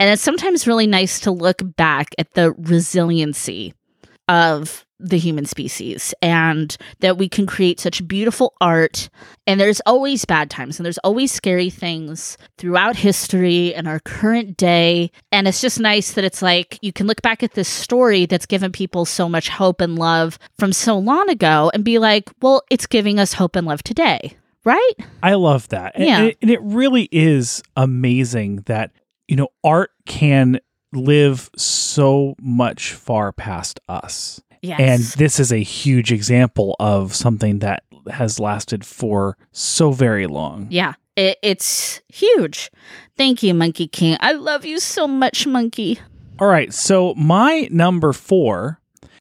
And 0.01 0.11
it's 0.11 0.23
sometimes 0.23 0.67
really 0.67 0.87
nice 0.87 1.21
to 1.21 1.31
look 1.31 1.63
back 1.77 2.09
at 2.19 2.35
the 2.35 2.53
resiliency 2.53 3.75
of 4.29 4.85
the 5.01 5.19
human 5.19 5.45
species 5.45 6.15
and 6.23 6.77
that 7.01 7.19
we 7.19 7.29
can 7.29 7.47
create 7.47 7.79
such 7.81 8.07
beautiful 8.09 8.55
art. 8.61 9.11
And 9.47 9.61
there's 9.61 9.83
always 9.85 10.25
bad 10.25 10.49
times 10.51 10.79
and 10.79 10.85
there's 10.87 10.99
always 10.99 11.31
scary 11.31 11.69
things 11.69 12.39
throughout 12.57 12.97
history 12.97 13.75
and 13.75 13.87
our 13.87 14.01
current 14.01 14.57
day. 14.57 15.11
And 15.31 15.47
it's 15.47 15.61
just 15.61 15.79
nice 15.81 16.13
that 16.13 16.25
it's 16.25 16.41
like 16.41 16.79
you 16.81 16.93
can 16.93 17.07
look 17.07 17.21
back 17.23 17.43
at 17.43 17.53
this 17.53 17.69
story 17.69 18.25
that's 18.25 18.47
given 18.47 18.73
people 18.73 19.05
so 19.05 19.29
much 19.29 19.49
hope 19.51 19.81
and 19.83 19.99
love 19.99 20.39
from 20.59 20.73
so 20.73 20.97
long 20.97 21.29
ago 21.29 21.71
and 21.75 21.85
be 21.85 21.99
like, 21.99 22.31
well, 22.41 22.63
it's 22.71 22.87
giving 22.87 23.19
us 23.19 23.35
hope 23.35 23.57
and 23.57 23.67
love 23.67 23.83
today. 23.83 24.37
right? 24.65 24.93
I 25.23 25.35
love 25.35 25.69
that. 25.69 25.93
And, 25.97 26.05
Yeah. 26.07 26.19
and 26.21 26.29
it, 26.29 26.39
and 26.41 26.51
it 26.51 26.61
really 26.63 27.09
is 27.13 27.63
amazing 27.77 28.63
that, 28.67 28.93
you 29.29 29.37
know, 29.37 29.49
art 29.63 29.91
can 30.07 30.59
live 30.97 31.51
so 31.57 32.35
much 32.41 32.93
far 32.93 33.33
past 33.33 33.81
us. 33.89 34.41
Yes. 34.63 34.81
And 34.81 35.03
this 35.19 35.39
is 35.39 35.53
a 35.53 35.59
huge 35.63 36.11
example 36.11 36.75
of 36.81 37.15
something 37.15 37.59
that 37.59 37.83
has 38.11 38.41
lasted 38.41 38.85
for 38.85 39.37
so 39.53 39.93
very 39.93 40.27
long. 40.27 40.67
yeah, 40.71 40.95
it, 41.17 41.39
it's 41.43 42.01
huge. 42.09 42.71
Thank 43.17 43.43
you, 43.43 43.55
Monkey 43.55 43.87
King. 43.87 44.17
I 44.21 44.33
love 44.33 44.65
you 44.65 44.81
so 44.81 45.07
much, 45.07 45.47
Monkey. 45.47 46.01
All 46.39 46.49
right. 46.49 46.73
So, 46.73 47.15
my 47.15 47.69
number 47.71 48.13
four, 48.13 48.81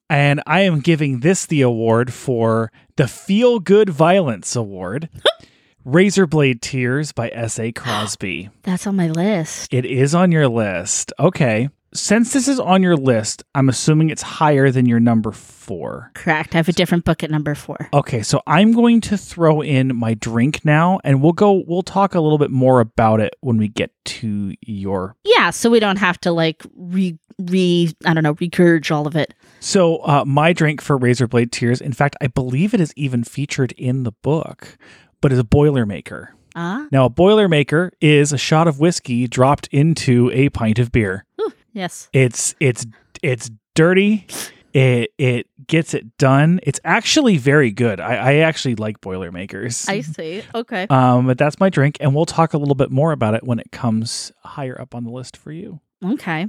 and 0.10 0.42
I 0.48 0.62
am 0.62 0.80
giving 0.80 1.20
this 1.20 1.46
the 1.46 1.62
award 1.62 2.12
for 2.12 2.72
the 2.96 3.08
Feel 3.08 3.60
Good 3.60 3.90
Violence 3.90 4.56
Award 4.56 5.10
Razorblade 5.86 6.62
Tears 6.62 7.12
by 7.12 7.30
S.A. 7.30 7.72
Cosby. 7.74 8.50
That's 8.64 8.88
on 8.88 8.96
my 8.96 9.10
list. 9.10 9.74
It 9.74 9.86
is 9.86 10.16
on 10.16 10.32
your 10.32 10.48
list. 10.48 11.12
Okay. 11.20 11.70
Since 11.94 12.34
this 12.34 12.48
is 12.48 12.60
on 12.60 12.82
your 12.82 12.96
list, 12.96 13.44
I'm 13.54 13.70
assuming 13.70 14.10
it's 14.10 14.24
higher 14.24 14.72
than 14.72 14.88
your 14.88 15.00
number 15.00 15.32
four. 15.32 16.10
Correct. 16.16 16.56
I 16.56 16.58
have 16.58 16.68
a 16.68 16.74
different 16.74 17.06
book 17.06 17.22
at 17.22 17.30
number 17.30 17.54
four. 17.54 17.88
Okay, 17.94 18.24
so 18.24 18.42
I'm 18.48 18.72
going 18.72 19.00
to 19.02 19.18
throw 19.18 19.62
in 19.62 19.96
my 19.96 20.16
drink 20.16 20.66
now, 20.66 21.00
and 21.04 21.22
we'll 21.22 21.34
go. 21.34 21.64
We'll 21.68 21.84
talk 21.84 22.16
a 22.16 22.20
little 22.20 22.40
bit 22.40 22.50
more 22.50 22.80
about 22.80 23.20
it 23.20 23.36
when 23.42 23.58
we 23.58 23.68
get 23.68 23.92
to 24.06 24.56
your. 24.62 25.16
Yeah, 25.24 25.52
so 25.52 25.70
we 25.70 25.80
don't 25.80 25.98
have 25.98 26.20
to 26.22 26.32
like 26.32 26.64
re 26.76 27.16
re 27.38 27.94
I 28.06 28.16
don't 28.16 28.24
know 28.24 28.34
regurge 28.34 28.90
all 28.90 29.06
of 29.06 29.16
it. 29.16 29.36
So 29.60 29.98
uh, 29.98 30.26
my 30.26 30.52
drink 30.52 30.82
for 30.82 30.98
Razorblade 30.98 31.52
Tears. 31.52 31.80
In 31.80 31.94
fact, 31.94 32.16
I 32.20 32.26
believe 32.26 32.74
it 32.74 32.82
is 32.82 32.92
even 32.96 33.24
featured 33.24 33.72
in 33.74 34.02
the 34.02 34.12
book, 34.12 34.80
but 35.24 35.32
is 35.32 35.40
a 35.40 35.44
Boilermaker. 35.44 36.28
Ah, 36.56 36.86
Now, 36.92 37.06
a 37.06 37.10
Boilermaker 37.10 37.90
is 38.00 38.32
a 38.32 38.38
shot 38.38 38.68
of 38.68 38.80
whiskey 38.80 39.28
dropped 39.28 39.68
into 39.72 40.30
a 40.32 40.50
pint 40.50 40.78
of 40.78 40.92
beer. 40.92 41.26
yes. 41.74 42.10
It's 42.14 42.54
it's 42.60 42.86
it's 43.24 43.50
dirty. 43.74 44.28
It 44.74 45.12
it 45.18 45.48
gets 45.66 45.94
it 45.94 46.18
done. 46.18 46.60
It's 46.64 46.80
actually 46.84 47.38
very 47.38 47.72
good. 47.72 48.00
I, 48.00 48.16
I 48.16 48.36
actually 48.38 48.76
like 48.76 49.02
Boilermakers. 49.02 49.88
I 49.88 50.02
see. 50.02 50.44
Okay. 50.54 50.86
Um, 50.90 51.26
but 51.26 51.38
that's 51.38 51.60
my 51.60 51.70
drink, 51.70 51.98
and 52.00 52.14
we'll 52.14 52.26
talk 52.26 52.54
a 52.54 52.58
little 52.58 52.76
bit 52.76 52.92
more 52.92 53.12
about 53.14 53.34
it 53.34 53.44
when 53.44 53.60
it 53.60 53.72
comes 53.72 54.32
higher 54.44 54.80
up 54.80 54.94
on 54.94 55.04
the 55.06 55.12
list 55.12 55.38
for 55.38 55.52
you. 55.52 55.80
Okay. 56.04 56.48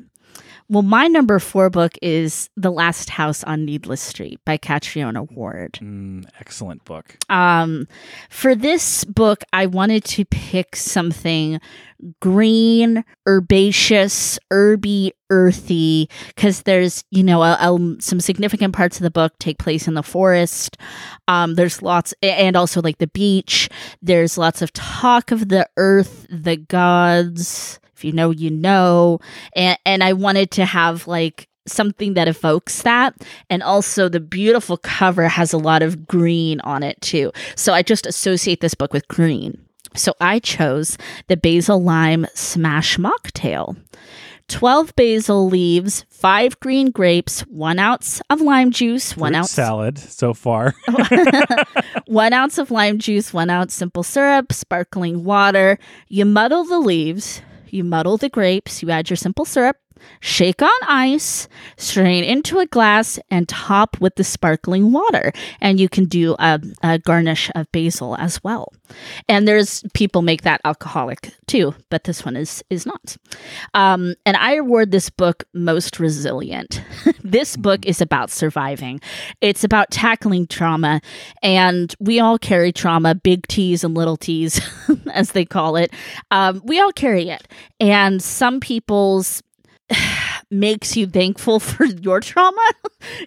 Well, 0.68 0.82
my 0.82 1.06
number 1.08 1.38
four 1.38 1.70
book 1.70 1.92
is 2.00 2.48
The 2.56 2.70
Last 2.70 3.10
House 3.10 3.44
on 3.44 3.64
Needless 3.64 4.00
Street 4.00 4.40
by 4.44 4.56
Catriona 4.56 5.22
Ward. 5.22 5.74
Mm, 5.74 6.26
excellent 6.40 6.84
book. 6.84 7.16
Um, 7.28 7.86
for 8.30 8.54
this 8.54 9.04
book, 9.04 9.44
I 9.52 9.66
wanted 9.66 10.04
to 10.04 10.24
pick 10.24 10.76
something 10.76 11.60
green, 12.20 13.04
herbaceous, 13.26 14.38
herby, 14.50 15.12
earthy, 15.30 16.08
because 16.28 16.62
there's, 16.62 17.04
you 17.10 17.22
know, 17.22 17.42
a, 17.42 17.56
a- 17.60 17.96
some 18.00 18.20
significant 18.20 18.74
parts 18.74 18.96
of 18.96 19.02
the 19.02 19.10
book 19.10 19.32
take 19.38 19.58
place 19.58 19.88
in 19.88 19.94
the 19.94 20.02
forest. 20.02 20.76
Um, 21.28 21.54
there's 21.54 21.82
lots, 21.82 22.14
and 22.22 22.56
also 22.56 22.80
like 22.82 22.98
the 22.98 23.06
beach. 23.08 23.68
There's 24.02 24.38
lots 24.38 24.62
of 24.62 24.72
talk 24.72 25.30
of 25.30 25.48
the 25.48 25.68
earth, 25.76 26.26
the 26.30 26.56
gods. 26.56 27.80
If 27.96 28.04
you 28.04 28.12
know, 28.12 28.30
you 28.30 28.50
know. 28.50 29.20
And, 29.54 29.78
and 29.86 30.02
I 30.02 30.12
wanted 30.12 30.50
to 30.52 30.64
have 30.64 31.06
like 31.06 31.48
something 31.66 32.14
that 32.14 32.28
evokes 32.28 32.82
that. 32.82 33.14
And 33.48 33.62
also, 33.62 34.08
the 34.08 34.20
beautiful 34.20 34.76
cover 34.76 35.28
has 35.28 35.52
a 35.52 35.58
lot 35.58 35.82
of 35.82 36.06
green 36.06 36.60
on 36.60 36.82
it 36.82 37.00
too. 37.00 37.32
So 37.56 37.72
I 37.72 37.82
just 37.82 38.06
associate 38.06 38.60
this 38.60 38.74
book 38.74 38.92
with 38.92 39.08
green. 39.08 39.60
So 39.96 40.12
I 40.20 40.40
chose 40.40 40.98
the 41.28 41.36
basil 41.36 41.80
lime 41.80 42.26
smash 42.34 42.98
mocktail. 42.98 43.76
12 44.48 44.94
basil 44.94 45.48
leaves, 45.48 46.04
5 46.10 46.60
green 46.60 46.90
grapes, 46.90 47.40
1 47.42 47.78
ounce 47.78 48.20
of 48.30 48.40
lime 48.40 48.70
juice, 48.70 49.16
1 49.16 49.32
Fruit 49.32 49.38
ounce 49.38 49.50
salad 49.50 49.98
so 49.98 50.34
far. 50.34 50.74
one 52.06 52.32
ounce 52.32 52.58
of 52.58 52.70
lime 52.70 52.98
juice, 52.98 53.32
one 53.32 53.50
ounce 53.50 53.74
simple 53.74 54.02
syrup, 54.02 54.52
sparkling 54.52 55.24
water. 55.24 55.78
You 56.08 56.24
muddle 56.24 56.64
the 56.64 56.78
leaves, 56.78 57.40
you 57.68 57.84
muddle 57.84 58.16
the 58.16 58.28
grapes, 58.28 58.82
you 58.82 58.90
add 58.90 59.10
your 59.10 59.16
simple 59.16 59.44
syrup, 59.44 59.76
shake 60.20 60.62
on 60.62 60.70
ice, 60.86 61.48
strain 61.76 62.24
into 62.24 62.58
a 62.58 62.66
glass, 62.66 63.18
and 63.30 63.48
top 63.48 64.00
with 64.00 64.16
the 64.16 64.24
sparkling 64.24 64.92
water. 64.92 65.32
And 65.60 65.78
you 65.78 65.88
can 65.88 66.06
do 66.06 66.34
a, 66.38 66.60
a 66.82 66.98
garnish 66.98 67.50
of 67.54 67.70
basil 67.72 68.16
as 68.16 68.42
well. 68.42 68.72
And 69.28 69.46
there's 69.46 69.82
people 69.94 70.22
make 70.22 70.42
that 70.42 70.60
alcoholic 70.64 71.34
too, 71.46 71.74
but 71.90 72.04
this 72.04 72.24
one 72.24 72.36
is 72.36 72.62
is 72.70 72.86
not. 72.86 73.16
Um, 73.72 74.14
and 74.26 74.36
I 74.36 74.54
award 74.54 74.90
this 74.90 75.10
book 75.10 75.44
most 75.52 75.98
resilient. 76.00 76.82
this 77.22 77.56
book 77.56 77.86
is 77.86 78.00
about 78.00 78.30
surviving. 78.30 79.00
It's 79.40 79.64
about 79.64 79.90
tackling 79.90 80.46
trauma, 80.46 81.00
and 81.42 81.94
we 81.98 82.20
all 82.20 82.38
carry 82.38 82.72
trauma, 82.72 83.14
big 83.14 83.46
T's 83.46 83.84
and 83.84 83.94
little 83.94 84.16
T's, 84.16 84.60
as 85.12 85.32
they 85.32 85.44
call 85.44 85.76
it. 85.76 85.92
Um, 86.30 86.60
we 86.64 86.80
all 86.80 86.92
carry 86.92 87.28
it, 87.28 87.48
and 87.80 88.22
some 88.22 88.60
people's 88.60 89.42
makes 90.50 90.96
you 90.96 91.06
thankful 91.06 91.60
for 91.60 91.84
your 91.84 92.20
trauma 92.20 92.70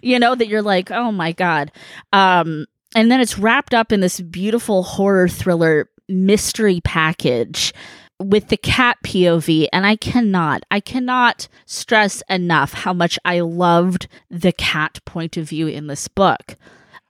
you 0.02 0.18
know 0.18 0.34
that 0.34 0.48
you're 0.48 0.62
like 0.62 0.90
oh 0.90 1.12
my 1.12 1.32
god 1.32 1.70
um 2.12 2.66
and 2.94 3.10
then 3.10 3.20
it's 3.20 3.38
wrapped 3.38 3.74
up 3.74 3.92
in 3.92 4.00
this 4.00 4.20
beautiful 4.20 4.82
horror 4.82 5.28
thriller 5.28 5.90
mystery 6.08 6.80
package 6.84 7.72
with 8.20 8.48
the 8.48 8.56
cat 8.56 8.96
POV 9.04 9.68
and 9.72 9.86
I 9.86 9.96
cannot 9.96 10.62
I 10.70 10.80
cannot 10.80 11.48
stress 11.66 12.22
enough 12.28 12.72
how 12.72 12.92
much 12.92 13.18
I 13.24 13.40
loved 13.40 14.08
the 14.30 14.52
cat 14.52 14.98
point 15.04 15.36
of 15.36 15.48
view 15.48 15.68
in 15.68 15.86
this 15.86 16.08
book. 16.08 16.56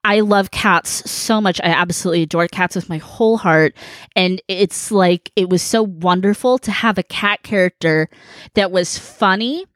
I 0.04 0.20
love 0.20 0.50
cats 0.50 1.10
so 1.10 1.40
much. 1.40 1.60
I 1.62 1.68
absolutely 1.68 2.22
adore 2.22 2.48
cats 2.48 2.76
with 2.76 2.88
my 2.88 2.98
whole 2.98 3.36
heart. 3.36 3.74
And 4.16 4.40
it's 4.48 4.90
like, 4.90 5.30
it 5.36 5.50
was 5.50 5.62
so 5.62 5.82
wonderful 5.82 6.58
to 6.58 6.70
have 6.70 6.98
a 6.98 7.02
cat 7.02 7.42
character 7.42 8.08
that 8.54 8.70
was 8.70 8.98
funny 8.98 9.66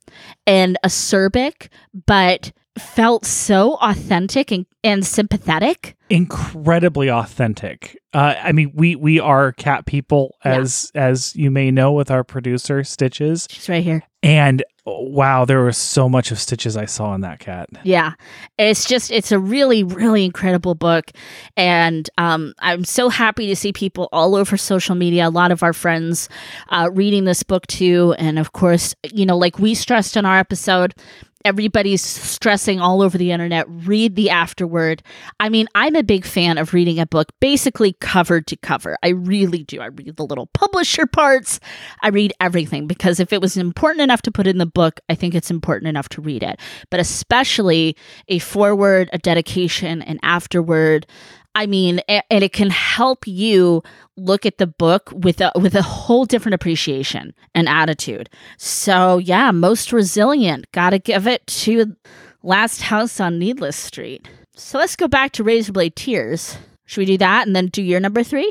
and 0.46 0.78
acerbic, 0.84 1.68
but 2.06 2.52
felt 2.78 3.24
so 3.26 3.74
authentic 3.80 4.50
and, 4.50 4.66
and 4.82 5.04
sympathetic. 5.06 5.96
Incredibly 6.10 7.10
authentic. 7.10 7.98
Uh, 8.12 8.34
I 8.42 8.52
mean, 8.52 8.72
we 8.74 8.96
we 8.96 9.18
are 9.20 9.52
cat 9.52 9.86
people, 9.86 10.36
Yeah. 10.44 10.58
as 10.60 10.90
as 10.94 11.34
you 11.34 11.50
may 11.50 11.70
know, 11.70 11.92
with 11.92 12.10
our 12.10 12.24
producer 12.24 12.84
Stitches. 12.84 13.46
She's 13.50 13.68
right 13.68 13.82
here. 13.82 14.02
And 14.22 14.62
wow, 14.84 15.44
there 15.46 15.64
was 15.64 15.76
so 15.78 16.08
much 16.08 16.30
of 16.30 16.38
Stitches 16.38 16.76
I 16.76 16.84
saw 16.84 17.14
in 17.14 17.22
that 17.22 17.38
cat. 17.40 17.70
Yeah. 17.82 18.12
It's 18.58 18.84
just 18.84 19.10
it's 19.10 19.32
a 19.32 19.38
really 19.38 19.82
really 19.84 20.24
incredible 20.26 20.74
book 20.74 21.10
and 21.56 22.08
um 22.18 22.52
I'm 22.58 22.84
so 22.84 23.08
happy 23.08 23.46
to 23.46 23.56
see 23.56 23.72
people 23.72 24.08
all 24.12 24.34
over 24.34 24.56
social 24.58 24.94
media, 24.94 25.28
a 25.28 25.30
lot 25.30 25.50
of 25.50 25.62
our 25.62 25.72
friends 25.72 26.28
uh 26.68 26.90
reading 26.92 27.24
this 27.24 27.42
book 27.42 27.66
too 27.68 28.14
and 28.18 28.38
of 28.38 28.52
course, 28.52 28.94
you 29.10 29.24
know, 29.24 29.38
like 29.38 29.58
we 29.58 29.74
stressed 29.74 30.16
in 30.16 30.26
our 30.26 30.38
episode 30.38 30.94
Everybody's 31.44 32.02
stressing 32.02 32.80
all 32.80 33.02
over 33.02 33.18
the 33.18 33.32
internet. 33.32 33.66
Read 33.68 34.16
the 34.16 34.30
afterword. 34.30 35.02
I 35.40 35.48
mean, 35.48 35.68
I'm 35.74 35.96
a 35.96 36.02
big 36.02 36.24
fan 36.24 36.58
of 36.58 36.74
reading 36.74 36.98
a 36.98 37.06
book 37.06 37.32
basically 37.40 37.94
cover 38.00 38.40
to 38.40 38.56
cover. 38.56 38.96
I 39.02 39.08
really 39.08 39.64
do. 39.64 39.80
I 39.80 39.86
read 39.86 40.16
the 40.16 40.24
little 40.24 40.46
publisher 40.46 41.06
parts. 41.06 41.60
I 42.02 42.08
read 42.08 42.32
everything 42.40 42.86
because 42.86 43.20
if 43.20 43.32
it 43.32 43.40
was 43.40 43.56
important 43.56 44.02
enough 44.02 44.22
to 44.22 44.30
put 44.32 44.46
in 44.46 44.58
the 44.58 44.66
book, 44.66 45.00
I 45.08 45.14
think 45.14 45.34
it's 45.34 45.50
important 45.50 45.88
enough 45.88 46.08
to 46.10 46.20
read 46.20 46.42
it. 46.42 46.60
But 46.90 47.00
especially 47.00 47.96
a 48.28 48.38
foreword, 48.38 49.10
a 49.12 49.18
dedication, 49.18 50.02
an 50.02 50.18
afterword. 50.22 51.06
I 51.54 51.66
mean, 51.66 52.00
and 52.08 52.44
it 52.44 52.52
can 52.52 52.70
help 52.70 53.26
you 53.26 53.82
look 54.16 54.46
at 54.46 54.58
the 54.58 54.66
book 54.66 55.10
with 55.12 55.40
a 55.40 55.52
with 55.54 55.74
a 55.74 55.82
whole 55.82 56.24
different 56.24 56.54
appreciation 56.54 57.34
and 57.54 57.68
attitude. 57.68 58.30
So 58.56 59.18
yeah, 59.18 59.50
most 59.50 59.92
resilient. 59.92 60.70
Gotta 60.72 60.98
give 60.98 61.26
it 61.26 61.46
to 61.48 61.94
Last 62.42 62.82
House 62.82 63.20
on 63.20 63.38
Needless 63.38 63.76
Street. 63.76 64.28
So 64.54 64.78
let's 64.78 64.96
go 64.96 65.08
back 65.08 65.32
to 65.32 65.44
Razorblade 65.44 65.94
Tears. 65.94 66.56
Should 66.86 67.00
we 67.00 67.06
do 67.06 67.18
that 67.18 67.46
and 67.46 67.54
then 67.54 67.66
do 67.66 67.82
your 67.82 68.00
number 68.00 68.22
three? 68.22 68.50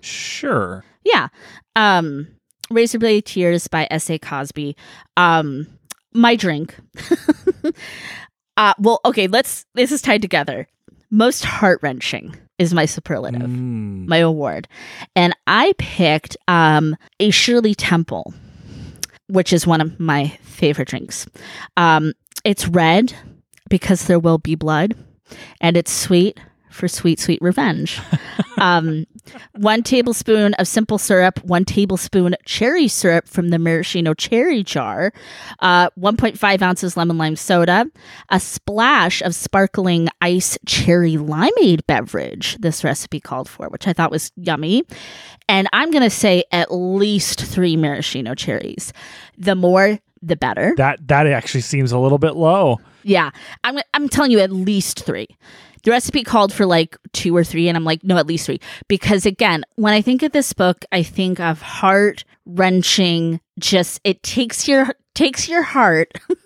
Sure. 0.00 0.84
Yeah. 1.04 1.28
Um 1.74 2.28
Razorblade 2.70 3.24
Tears 3.24 3.66
by 3.66 3.88
S.A. 3.90 4.18
Cosby. 4.18 4.76
Um 5.16 5.66
my 6.12 6.36
drink. 6.36 6.76
uh 8.56 8.74
well, 8.78 9.00
okay, 9.06 9.26
let's 9.26 9.64
this 9.74 9.90
is 9.90 10.02
tied 10.02 10.22
together. 10.22 10.68
Most 11.10 11.44
heart-wrenching 11.44 12.34
is 12.62 12.72
my 12.74 12.86
superlative, 12.86 13.42
Mm. 13.42 14.06
my 14.06 14.18
award. 14.18 14.68
And 15.16 15.34
I 15.46 15.74
picked 15.78 16.36
um 16.48 16.96
a 17.20 17.30
Shirley 17.30 17.74
Temple, 17.74 18.32
which 19.28 19.52
is 19.52 19.66
one 19.66 19.80
of 19.80 19.98
my 20.00 20.28
favorite 20.42 20.88
drinks. 20.88 21.26
Um 21.76 22.12
it's 22.44 22.66
red 22.68 23.14
because 23.68 24.06
there 24.06 24.18
will 24.18 24.38
be 24.38 24.54
blood 24.56 24.94
and 25.60 25.76
it's 25.76 25.92
sweet 25.92 26.38
for 26.72 26.88
sweet, 26.88 27.20
sweet 27.20 27.40
revenge. 27.42 28.00
um, 28.58 29.06
one 29.52 29.82
tablespoon 29.82 30.54
of 30.54 30.66
simple 30.66 30.98
syrup, 30.98 31.42
one 31.44 31.64
tablespoon 31.64 32.34
cherry 32.44 32.88
syrup 32.88 33.28
from 33.28 33.50
the 33.50 33.58
maraschino 33.58 34.14
cherry 34.14 34.62
jar, 34.62 35.12
uh, 35.60 35.90
1.5 35.90 36.62
ounces 36.62 36.96
lemon 36.96 37.18
lime 37.18 37.36
soda, 37.36 37.86
a 38.30 38.40
splash 38.40 39.22
of 39.22 39.34
sparkling 39.34 40.08
ice 40.20 40.58
cherry 40.66 41.14
limeade 41.14 41.86
beverage. 41.86 42.56
This 42.60 42.84
recipe 42.84 43.20
called 43.20 43.48
for, 43.48 43.68
which 43.68 43.86
I 43.86 43.92
thought 43.92 44.10
was 44.10 44.32
yummy. 44.36 44.84
And 45.48 45.68
I'm 45.72 45.90
going 45.90 46.04
to 46.04 46.10
say 46.10 46.44
at 46.52 46.72
least 46.72 47.40
three 47.42 47.76
maraschino 47.76 48.34
cherries. 48.34 48.92
The 49.36 49.54
more, 49.54 49.98
the 50.22 50.36
better. 50.36 50.74
That 50.76 51.06
that 51.08 51.26
actually 51.26 51.62
seems 51.62 51.92
a 51.92 51.98
little 51.98 52.18
bit 52.18 52.36
low. 52.36 52.80
Yeah, 53.02 53.30
I'm 53.64 53.78
I'm 53.92 54.08
telling 54.08 54.30
you 54.30 54.38
at 54.38 54.52
least 54.52 55.04
three. 55.04 55.26
The 55.84 55.90
recipe 55.90 56.22
called 56.22 56.52
for 56.52 56.66
like 56.66 56.96
two 57.12 57.36
or 57.36 57.44
three, 57.44 57.68
and 57.68 57.76
I'm 57.76 57.84
like, 57.84 58.04
no, 58.04 58.16
at 58.16 58.26
least 58.26 58.46
three. 58.46 58.60
Because 58.88 59.26
again, 59.26 59.64
when 59.76 59.92
I 59.92 60.00
think 60.00 60.22
of 60.22 60.32
this 60.32 60.52
book, 60.52 60.84
I 60.92 61.02
think 61.02 61.40
of 61.40 61.60
heart 61.60 62.24
wrenching. 62.46 63.40
Just 63.58 64.00
it 64.04 64.22
takes 64.22 64.66
your 64.68 64.94
takes 65.14 65.48
your 65.48 65.62
heart. 65.62 66.12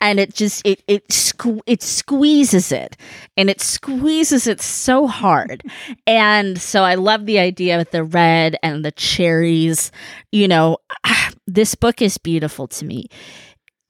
And 0.00 0.18
it 0.18 0.32
just 0.32 0.64
it 0.64 0.82
it 0.86 1.06
sque- 1.08 1.60
it 1.66 1.82
squeezes 1.82 2.72
it, 2.72 2.96
and 3.36 3.50
it 3.50 3.60
squeezes 3.60 4.46
it 4.46 4.62
so 4.62 5.06
hard, 5.06 5.62
and 6.06 6.58
so 6.58 6.84
I 6.84 6.94
love 6.94 7.26
the 7.26 7.38
idea 7.38 7.80
of 7.80 7.90
the 7.90 8.04
red 8.04 8.56
and 8.62 8.82
the 8.82 8.92
cherries. 8.92 9.92
You 10.32 10.48
know, 10.48 10.78
this 11.46 11.74
book 11.74 12.00
is 12.00 12.16
beautiful 12.16 12.68
to 12.68 12.84
me 12.84 13.08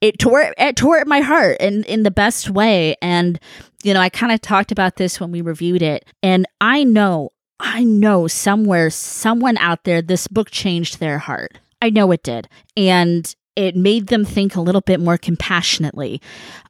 it 0.01 0.17
tore 0.17 0.53
it 0.57 0.75
tore 0.75 0.97
at 0.97 1.07
my 1.07 1.19
heart 1.19 1.57
in 1.59 1.83
in 1.83 2.03
the 2.03 2.11
best 2.11 2.49
way 2.49 2.95
and 3.01 3.39
you 3.83 3.93
know 3.93 3.99
i 4.01 4.09
kind 4.09 4.31
of 4.31 4.41
talked 4.41 4.71
about 4.71 4.95
this 4.97 5.19
when 5.19 5.31
we 5.31 5.41
reviewed 5.41 5.81
it 5.81 6.05
and 6.23 6.45
i 6.61 6.83
know 6.83 7.31
i 7.59 7.83
know 7.83 8.27
somewhere 8.27 8.89
someone 8.89 9.57
out 9.57 9.83
there 9.83 10.01
this 10.01 10.27
book 10.27 10.49
changed 10.51 10.99
their 10.99 11.17
heart 11.19 11.57
i 11.81 11.89
know 11.89 12.11
it 12.11 12.23
did 12.23 12.47
and 12.77 13.35
it 13.55 13.75
made 13.75 14.07
them 14.07 14.23
think 14.25 14.55
a 14.55 14.61
little 14.61 14.81
bit 14.81 14.99
more 14.99 15.17
compassionately 15.17 16.21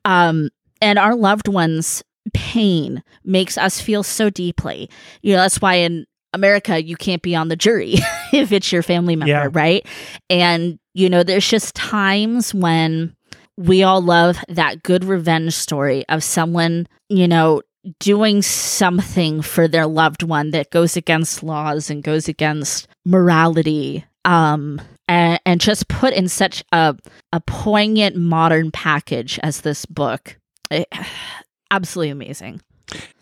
um 0.05 0.49
and 0.81 0.97
our 0.99 1.15
loved 1.15 1.47
ones 1.47 2.03
pain 2.33 3.01
makes 3.23 3.57
us 3.57 3.81
feel 3.81 4.03
so 4.03 4.29
deeply 4.29 4.89
you 5.21 5.33
know 5.33 5.41
that's 5.41 5.61
why 5.61 5.75
in 5.75 6.05
America, 6.31 6.83
you 6.83 6.95
can't 6.95 7.23
be 7.23 7.35
on 7.35 7.47
the 7.47 7.55
jury 7.55 7.95
if 8.33 8.51
it's 8.51 8.71
your 8.71 8.83
family 8.83 9.15
member, 9.15 9.31
Yeah. 9.31 9.47
right? 9.51 9.83
And, 10.29 10.77
you 10.93 11.09
know, 11.09 11.23
there's 11.23 11.47
just 11.49 11.73
times 11.73 12.53
when 12.53 13.15
we 13.59 13.83
all 13.83 14.01
love 14.01 14.37
that 14.47 14.83
good 14.83 15.03
revenge 15.03 15.53
story 15.53 16.07
of 16.07 16.23
someone, 16.23 16.87
you 17.09 17.27
know, 17.27 17.61
doing 17.99 18.41
something 18.41 19.41
for 19.41 19.67
their 19.67 19.85
loved 19.85 20.23
one 20.23 20.51
that 20.51 20.69
goes 20.69 20.95
against 20.95 21.43
laws 21.43 21.89
and 21.89 22.01
goes 22.01 22.29
against 22.29 22.87
morality. 23.05 24.05
Um, 24.23 24.81
and, 25.09 25.41
and 25.45 25.59
just 25.59 25.89
put 25.89 26.13
in 26.13 26.29
such 26.29 26.63
a, 26.71 26.95
a 27.33 27.41
poignant 27.41 28.15
modern 28.15 28.71
package 28.71 29.37
as 29.43 29.61
this 29.61 29.85
book. 29.85 30.37
It- 30.71 30.87
absolutely 31.71 32.11
amazing. 32.11 32.61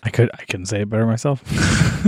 I 0.03 0.11
could 0.11 0.29
I 0.33 0.45
couldn't 0.45 0.67
say 0.67 0.81
it 0.81 0.89
better 0.89 1.07
myself. 1.07 1.41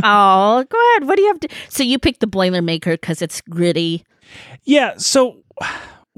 oh, 0.04 0.64
go 0.70 0.92
ahead. 0.92 1.08
What 1.08 1.16
do 1.16 1.24
you 1.24 1.28
have 1.30 1.40
to? 1.42 1.50
So 1.70 1.82
you 1.84 1.98
picked 1.98 2.20
the 2.20 2.28
Boilermaker 2.28 2.94
because 2.94 3.22
it's 3.24 3.42
gritty. 3.42 4.06
Yeah. 4.64 4.94
So 4.98 5.44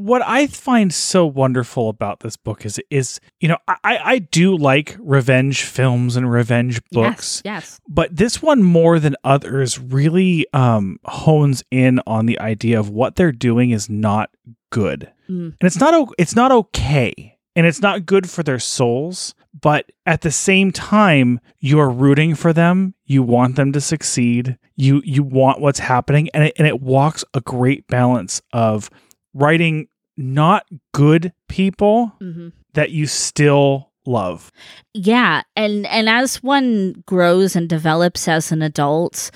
what 0.01 0.21
I 0.25 0.47
find 0.47 0.93
so 0.93 1.25
wonderful 1.25 1.89
about 1.89 2.19
this 2.21 2.35
book 2.37 2.65
is 2.65 2.79
is 2.89 3.19
you 3.39 3.47
know 3.47 3.57
I 3.67 3.99
I 4.03 4.19
do 4.19 4.55
like 4.57 4.95
revenge 4.99 5.63
films 5.63 6.15
and 6.15 6.31
revenge 6.31 6.81
books, 6.91 7.41
Yes. 7.45 7.79
but 7.87 8.15
this 8.15 8.41
one 8.41 8.63
more 8.63 8.99
than 8.99 9.15
others 9.23 9.79
really 9.79 10.45
um, 10.53 10.99
hones 11.05 11.63
in 11.71 11.99
on 12.07 12.25
the 12.25 12.39
idea 12.39 12.79
of 12.79 12.89
what 12.89 13.15
they're 13.15 13.31
doing 13.31 13.71
is 13.71 13.89
not 13.89 14.29
good, 14.71 15.11
Mm. 15.29 15.53
and 15.59 15.63
it's 15.63 15.79
not 15.79 16.09
it's 16.17 16.35
not 16.35 16.51
okay, 16.51 17.37
and 17.55 17.65
it's 17.65 17.81
not 17.81 18.05
good 18.05 18.29
for 18.29 18.43
their 18.43 18.59
souls. 18.59 19.33
But 19.59 19.91
at 20.05 20.21
the 20.21 20.31
same 20.31 20.71
time, 20.71 21.41
you 21.59 21.77
are 21.81 21.89
rooting 21.89 22.35
for 22.35 22.53
them. 22.53 22.93
You 23.05 23.21
want 23.21 23.57
them 23.57 23.73
to 23.73 23.81
succeed. 23.81 24.57
You 24.77 25.01
you 25.03 25.23
want 25.23 25.59
what's 25.59 25.79
happening, 25.79 26.29
and 26.33 26.45
it, 26.45 26.53
and 26.57 26.65
it 26.67 26.81
walks 26.81 27.25
a 27.33 27.41
great 27.41 27.85
balance 27.87 28.41
of 28.53 28.89
writing 29.33 29.87
not 30.17 30.65
good 30.93 31.33
people 31.47 32.13
hmm 32.19 32.49
that 32.73 32.91
you 32.91 33.05
still 33.05 33.91
love. 34.05 34.51
Yeah, 34.93 35.41
and 35.55 35.85
and 35.87 36.09
as 36.09 36.41
one 36.41 37.03
grows 37.05 37.55
and 37.55 37.67
develops 37.67 38.27
as 38.27 38.51
an 38.51 38.61
adult, 38.61 39.29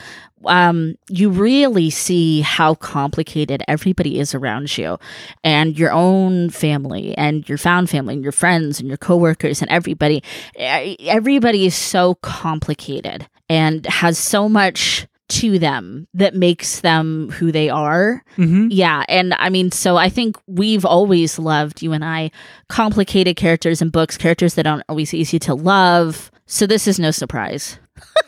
um, 0.46 0.96
you 1.10 1.30
really 1.30 1.90
see 1.90 2.42
how 2.42 2.76
complicated 2.76 3.64
everybody 3.68 4.20
is 4.20 4.34
around 4.34 4.78
you, 4.78 4.98
and 5.44 5.78
your 5.78 5.92
own 5.92 6.50
family, 6.50 7.16
and 7.18 7.48
your 7.48 7.58
found 7.58 7.90
family, 7.90 8.14
and 8.14 8.24
your 8.24 8.32
friends, 8.32 8.80
and 8.80 8.88
your 8.88 8.98
coworkers, 8.98 9.62
and 9.62 9.70
everybody. 9.70 10.24
Everybody 10.58 11.66
is 11.66 11.76
so 11.76 12.16
complicated 12.16 13.28
and 13.50 13.86
has 13.86 14.18
so 14.18 14.50
much 14.50 15.08
to 15.28 15.58
them 15.58 16.08
that 16.14 16.36
makes 16.36 16.82
them 16.82 17.30
who 17.32 17.52
they 17.52 17.70
are. 17.70 18.24
Mm-hmm. 18.38 18.68
Yeah, 18.70 19.04
and 19.08 19.34
I 19.36 19.50
mean, 19.50 19.72
so 19.72 19.98
I 19.98 20.10
think 20.10 20.38
we've 20.48 20.86
always 20.86 21.40
loved 21.40 21.82
you 21.82 21.94
and 21.94 22.06
I 22.06 22.32
complicated 22.70 23.36
characters 23.36 23.82
in 23.82 23.90
books, 23.90 24.18
characters 24.18 24.54
that 24.56 24.68
aren't 24.68 24.84
always 24.88 25.14
easy 25.14 25.40
to 25.40 25.56
love. 25.56 26.32
So 26.46 26.68
this 26.68 26.88
is 26.88 27.00
no 27.00 27.12
surprise. 27.12 27.80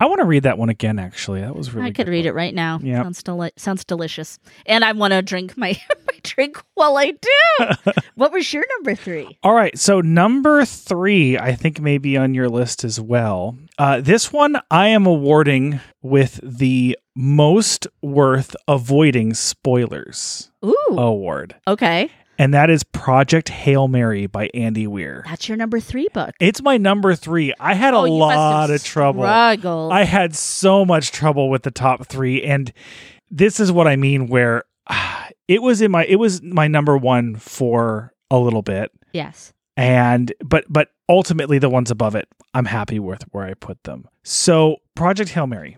I 0.00 0.06
want 0.06 0.20
to 0.20 0.24
read 0.26 0.44
that 0.44 0.58
one 0.58 0.68
again. 0.68 0.98
Actually, 0.98 1.40
that 1.40 1.54
was 1.54 1.72
really. 1.74 1.88
I 1.88 1.92
could 1.92 2.08
read 2.08 2.26
it 2.26 2.32
right 2.32 2.54
now. 2.54 2.78
Yeah, 2.82 3.02
Sounds 3.02 3.22
deli- 3.22 3.52
sounds 3.56 3.84
delicious. 3.84 4.38
And 4.66 4.84
I 4.84 4.92
want 4.92 5.12
to 5.12 5.22
drink 5.22 5.56
my, 5.56 5.76
my 6.06 6.18
drink 6.22 6.62
while 6.74 6.96
I 6.96 7.12
do. 7.12 7.92
what 8.14 8.32
was 8.32 8.52
your 8.52 8.64
number 8.76 8.94
three? 8.94 9.38
All 9.42 9.54
right, 9.54 9.76
so 9.78 10.00
number 10.00 10.64
three, 10.64 11.38
I 11.38 11.54
think 11.54 11.80
maybe 11.80 12.16
on 12.16 12.34
your 12.34 12.48
list 12.48 12.84
as 12.84 13.00
well. 13.00 13.56
Uh, 13.78 14.00
this 14.00 14.32
one 14.32 14.56
I 14.70 14.88
am 14.88 15.06
awarding 15.06 15.80
with 16.02 16.40
the 16.42 16.98
most 17.14 17.86
worth 18.02 18.54
avoiding 18.68 19.34
spoilers 19.34 20.50
Ooh. 20.64 20.76
award, 20.90 21.54
Okay. 21.66 22.10
And 22.38 22.54
that 22.54 22.70
is 22.70 22.84
Project 22.84 23.48
Hail 23.48 23.88
Mary 23.88 24.26
by 24.26 24.48
Andy 24.54 24.86
Weir. 24.86 25.24
That's 25.26 25.48
your 25.48 25.56
number 25.56 25.80
three 25.80 26.08
book. 26.12 26.34
It's 26.40 26.62
my 26.62 26.76
number 26.76 27.14
three. 27.14 27.52
I 27.58 27.74
had 27.74 27.94
a 27.94 27.98
Oh, 27.98 28.04
have 28.04 28.12
lot 28.12 28.70
of 28.70 28.82
trouble. 28.84 29.22
Struggled. 29.22 29.92
I 29.92 30.04
had 30.04 30.34
so 30.36 30.84
much 30.84 31.10
trouble 31.12 31.50
with 31.50 31.62
the 31.62 31.70
top 31.70 32.06
three, 32.06 32.42
and 32.44 32.72
this 33.30 33.60
is 33.60 33.72
what 33.72 33.86
I 33.88 33.96
mean. 33.96 34.28
Where 34.28 34.64
ah, 34.88 35.28
it 35.48 35.62
was 35.62 35.80
in 35.82 35.90
my 35.90 36.04
it 36.06 36.16
was 36.16 36.42
my 36.42 36.68
number 36.68 36.96
one 36.96 37.36
for 37.36 38.12
a 38.30 38.38
little 38.38 38.62
bit, 38.62 38.92
yes. 39.12 39.52
and 39.76 40.32
but 40.44 40.64
but 40.68 40.90
ultimately 41.08 41.58
the 41.58 41.70
ones 41.70 41.90
above 41.90 42.14
it, 42.14 42.28
I'm 42.54 42.66
happy 42.66 42.98
with 42.98 43.22
where 43.32 43.44
I 43.46 43.54
put 43.54 43.82
them. 43.84 44.06
So 44.22 44.76
Project 44.94 45.30
Hail 45.30 45.46
Mary, 45.46 45.76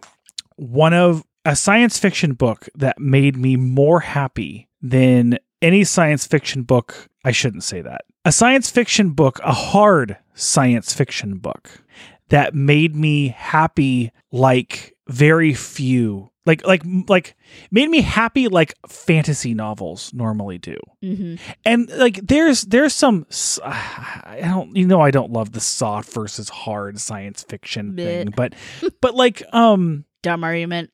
one 0.56 0.92
of 0.92 1.24
a 1.44 1.56
science 1.56 1.98
fiction 1.98 2.34
book 2.34 2.68
that 2.74 2.98
made 2.98 3.36
me 3.36 3.56
more 3.56 4.00
happy 4.00 4.68
than 4.82 5.38
any 5.62 5.84
science 5.84 6.26
fiction 6.26 6.62
book. 6.62 7.08
I 7.24 7.32
shouldn't 7.32 7.64
say 7.64 7.82
that. 7.82 8.02
A 8.24 8.32
science 8.32 8.70
fiction 8.70 9.10
book, 9.10 9.40
a 9.42 9.52
hard 9.52 10.16
science 10.34 10.92
fiction 10.94 11.38
book 11.38 11.82
that 12.28 12.54
made 12.54 12.94
me 12.94 13.28
happy 13.28 14.12
like 14.32 14.96
very 15.08 15.52
few 15.52 16.30
like 16.46 16.64
like 16.66 16.82
like 17.08 17.36
made 17.70 17.90
me 17.90 18.00
happy 18.00 18.48
like 18.48 18.74
fantasy 18.88 19.54
novels 19.54 20.12
normally 20.14 20.56
do 20.56 20.76
hmm 21.02 21.34
and 21.64 21.90
like 21.96 22.16
there's 22.26 22.62
there's 22.62 22.94
some 22.94 23.26
i 23.64 24.38
don't 24.42 24.74
you 24.76 24.86
know 24.86 25.00
i 25.00 25.10
don't 25.10 25.32
love 25.32 25.52
the 25.52 25.60
soft 25.60 26.12
versus 26.12 26.48
hard 26.48 26.98
science 27.00 27.42
fiction 27.42 27.96
thing 27.96 28.32
but 28.36 28.54
but 29.00 29.14
like 29.14 29.42
um 29.52 30.04
Dumb 30.22 30.44
argument. 30.44 30.90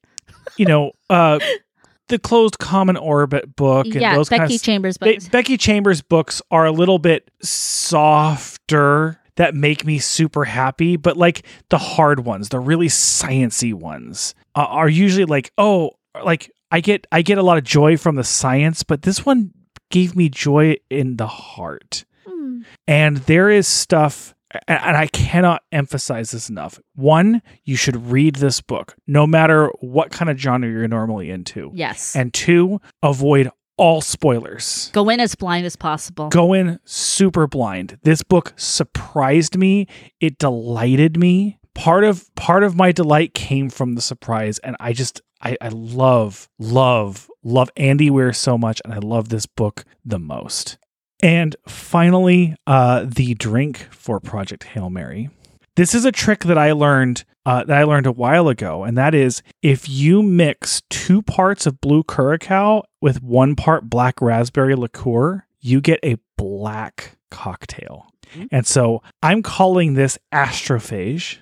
you 0.57 0.65
know 0.67 0.93
uh 1.11 1.39
the 2.09 2.19
closed 2.19 2.59
common 2.59 2.97
orbit 2.97 3.57
book 3.57 3.87
and 3.87 3.97
yeah. 3.97 4.15
those 4.15 4.29
Becky 4.29 4.41
kind 4.41 4.53
of 4.53 4.63
Chambers 4.63 4.99
Be- 4.99 5.13
books. 5.15 5.29
Becky 5.29 5.57
Chambers 5.57 6.03
books 6.03 6.41
are 6.51 6.65
a 6.65 6.73
little 6.73 6.99
bit 6.99 7.31
softer 7.43 9.21
that 9.37 9.55
make 9.55 9.85
me 9.85 9.99
super 9.99 10.45
happy, 10.45 10.97
but 10.97 11.17
like 11.17 11.47
the 11.69 11.79
hard 11.79 12.21
ones, 12.21 12.49
the 12.49 12.61
really 12.61 12.89
sciency 12.89 13.75
ones, 13.75 14.35
uh, 14.55 14.65
are 14.65 14.89
usually 14.89 15.27
like, 15.27 15.53
oh, 15.59 15.91
like 16.25 16.51
I 16.71 16.81
get 16.81 17.07
I 17.13 17.23
get 17.23 17.39
a 17.39 17.43
lot 17.43 17.59
of 17.59 17.65
joy 17.65 17.97
from 17.97 18.17
the 18.17 18.25
science, 18.25 18.83
but 18.83 19.03
this 19.03 19.25
one 19.27 19.53
gave 19.91 20.17
me 20.17 20.29
joy 20.29 20.77
in 20.91 21.17
the 21.17 21.27
heart. 21.27 22.05
Hmm. 22.27 22.63
And 22.89 23.19
there 23.19 23.51
is 23.51 23.69
stuff 23.69 24.35
and 24.69 24.97
I 24.97 25.07
cannot 25.09 25.63
emphasize 25.73 26.31
this 26.31 26.49
enough. 26.49 26.81
One, 26.95 27.43
you 27.65 27.77
should 27.77 28.11
read 28.11 28.37
this 28.37 28.61
book 28.61 28.97
no 29.07 29.27
matter 29.27 29.71
what 29.81 30.11
kind 30.11 30.31
of 30.31 30.39
genre 30.39 30.69
you're 30.71 30.89
normally 30.89 31.31
into. 31.31 31.71
Yes. 31.75 32.15
And 32.17 32.33
two, 32.33 32.81
avoid 33.03 33.51
all 33.79 34.01
spoilers 34.01 34.91
Go 34.95 35.11
in 35.11 35.21
as 35.21 35.35
blind 35.35 35.67
as 35.67 35.77
possible. 35.77 36.31
go 36.31 36.55
in 36.55 36.81
super 36.85 37.47
blind. 37.47 37.99
This 38.05 38.23
book 38.23 38.55
surprised 38.57 39.57
me. 39.59 39.87
It 40.19 40.39
delighted 40.39 41.19
me 41.19 41.59
part 41.77 42.05
of 42.05 42.35
part 42.35 42.65
of 42.65 42.75
my 42.75 42.91
delight 42.91 43.35
came 43.35 43.71
from 43.71 43.95
the 43.95 44.01
surprise, 44.01 44.59
and 44.61 44.75
I 44.81 44.93
just 44.93 45.21
I, 45.43 45.57
I 45.61 45.69
love 45.69 46.49
love 46.59 47.31
love 47.45 47.71
Andy 47.77 48.11
Weir 48.11 48.33
so 48.33 48.59
much, 48.59 48.81
and 48.85 48.93
I 48.93 48.99
love 48.99 49.29
this 49.29 49.47
book 49.47 49.85
the 50.05 50.19
most. 50.19 50.79
And 51.27 51.57
finally, 51.67 52.55
uh, 52.69 53.05
the 53.05 53.35
drink 53.35 53.89
for 53.91 54.21
Project 54.21 54.63
Hail 54.63 54.91
Mary. 54.91 55.29
This 55.75 55.93
is 55.93 56.05
a 56.05 56.13
trick 56.13 56.45
that 56.45 56.57
I 56.57 56.71
learned 56.71 57.25
uh, 57.45 57.65
that 57.65 57.77
I 57.77 57.83
learned 57.83 58.07
a 58.07 58.13
while 58.13 58.47
ago, 58.47 58.85
and 58.85 58.97
that 58.97 59.13
is 59.13 59.43
if 59.61 59.89
you 59.89 60.23
mix 60.23 60.83
two 60.89 61.23
parts 61.23 61.67
of 61.67 61.81
blue 61.81 62.05
curacao 62.05 62.85
with 63.01 63.25
one 63.25 63.57
part 63.57 63.91
black 63.91 64.23
raspberry 64.23 64.77
liqueur, 64.77 65.45
you 65.59 65.81
get 65.81 65.99
a 66.05 66.17
black 66.37 67.19
cocktail. 67.33 68.07
Mm. 68.37 68.49
And 68.53 68.67
so 68.67 69.03
I'm 69.21 69.43
calling 69.43 69.95
this 69.95 70.21
astrophage. 70.33 71.39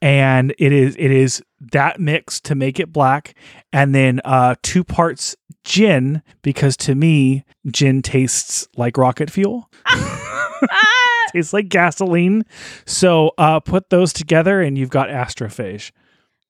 And 0.00 0.54
it 0.58 0.72
is 0.72 0.94
it 0.96 1.10
is 1.10 1.42
that 1.72 2.00
mix 2.00 2.40
to 2.42 2.54
make 2.54 2.78
it 2.78 2.92
black, 2.92 3.34
and 3.72 3.94
then 3.94 4.20
uh, 4.24 4.54
two 4.62 4.84
parts 4.84 5.34
gin 5.64 6.22
because 6.42 6.76
to 6.76 6.94
me 6.94 7.44
gin 7.66 8.00
tastes 8.02 8.68
like 8.76 8.96
rocket 8.96 9.30
fuel. 9.30 9.68
tastes 11.32 11.52
like 11.52 11.68
gasoline. 11.68 12.44
So 12.86 13.32
uh, 13.38 13.60
put 13.60 13.90
those 13.90 14.12
together, 14.12 14.60
and 14.60 14.78
you've 14.78 14.90
got 14.90 15.08
astrophage. 15.08 15.92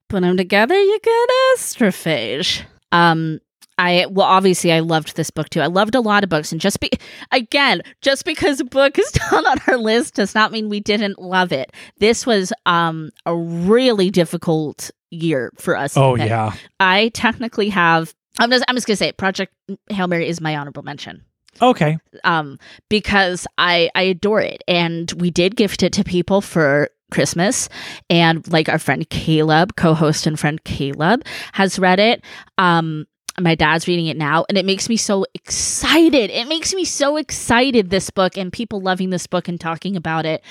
Put 0.09 0.23
them 0.23 0.37
together, 0.37 0.75
you 0.75 0.99
get 1.03 1.29
astrophage. 1.59 2.63
Um, 2.93 3.41
I 3.79 4.07
well, 4.11 4.27
obviously, 4.27 4.73
I 4.73 4.81
loved 4.81 5.17
this 5.17 5.31
book 5.31 5.49
too. 5.49 5.61
I 5.61 5.67
loved 5.67 5.95
a 5.95 6.01
lot 6.01 6.25
of 6.25 6.31
books, 6.31 6.53
and 6.53 6.61
just 6.61 6.81
be 6.81 6.91
again, 7.31 7.83
just 8.03 8.25
because 8.25 8.61
a 8.61 8.65
book 8.65 8.99
is 8.99 9.11
not 9.33 9.47
on 9.47 9.59
our 9.69 9.79
list 9.79 10.15
does 10.15 10.35
not 10.35 10.53
mean 10.53 10.69
we 10.69 10.81
didn't 10.81 11.19
love 11.19 11.53
it. 11.53 11.73
This 11.99 12.27
was 12.27 12.53
um 12.67 13.11
a 13.25 13.35
really 13.35 14.11
difficult 14.11 14.91
year 15.11 15.53
for 15.57 15.77
us. 15.77 15.97
Oh 15.97 16.17
yeah, 16.17 16.55
I 16.81 17.11
technically 17.15 17.69
have. 17.71 18.13
I'm 18.41 18.51
just 18.51 18.65
I'm 18.69 18.75
just 18.75 18.87
gonna 18.87 18.97
say, 18.97 19.09
it, 19.09 19.17
Project 19.17 19.55
Hail 19.91 20.09
Mary 20.09 20.29
is 20.29 20.41
my 20.41 20.57
honorable 20.57 20.83
mention. 20.83 21.25
okay. 21.63 21.99
um, 22.25 22.59
because 22.89 23.47
I 23.57 23.91
I 23.95 24.03
adore 24.03 24.41
it, 24.41 24.63
and 24.67 25.11
we 25.13 25.31
did 25.31 25.57
gift 25.57 25.83
it 25.83 25.93
to 25.95 26.05
people 26.05 26.41
for 26.41 26.91
Christmas, 27.11 27.69
and 28.11 28.47
like 28.53 28.69
our 28.69 28.79
friend 28.79 29.09
Caleb, 29.09 29.77
co-host 29.77 30.27
and 30.27 30.39
friend 30.39 30.63
Caleb, 30.65 31.25
has 31.53 31.79
read 31.79 32.01
it. 32.01 32.25
Um, 32.59 33.07
my 33.41 33.55
dad's 33.55 33.87
reading 33.89 34.07
it 34.07 34.17
now, 34.17 34.45
and 34.49 34.59
it 34.59 34.65
makes 34.65 34.89
me 34.89 34.97
so 34.97 35.25
excited. 35.35 36.31
It 36.31 36.49
makes 36.49 36.75
me 36.75 36.85
so 36.85 37.17
excited 37.17 37.91
this 37.91 38.11
book 38.11 38.37
and 38.37 38.53
people 38.53 38.81
loving 38.81 39.11
this 39.11 39.27
book 39.27 39.49
and 39.49 39.61
talking 39.61 39.97
about 39.97 40.27
it, 40.27 40.43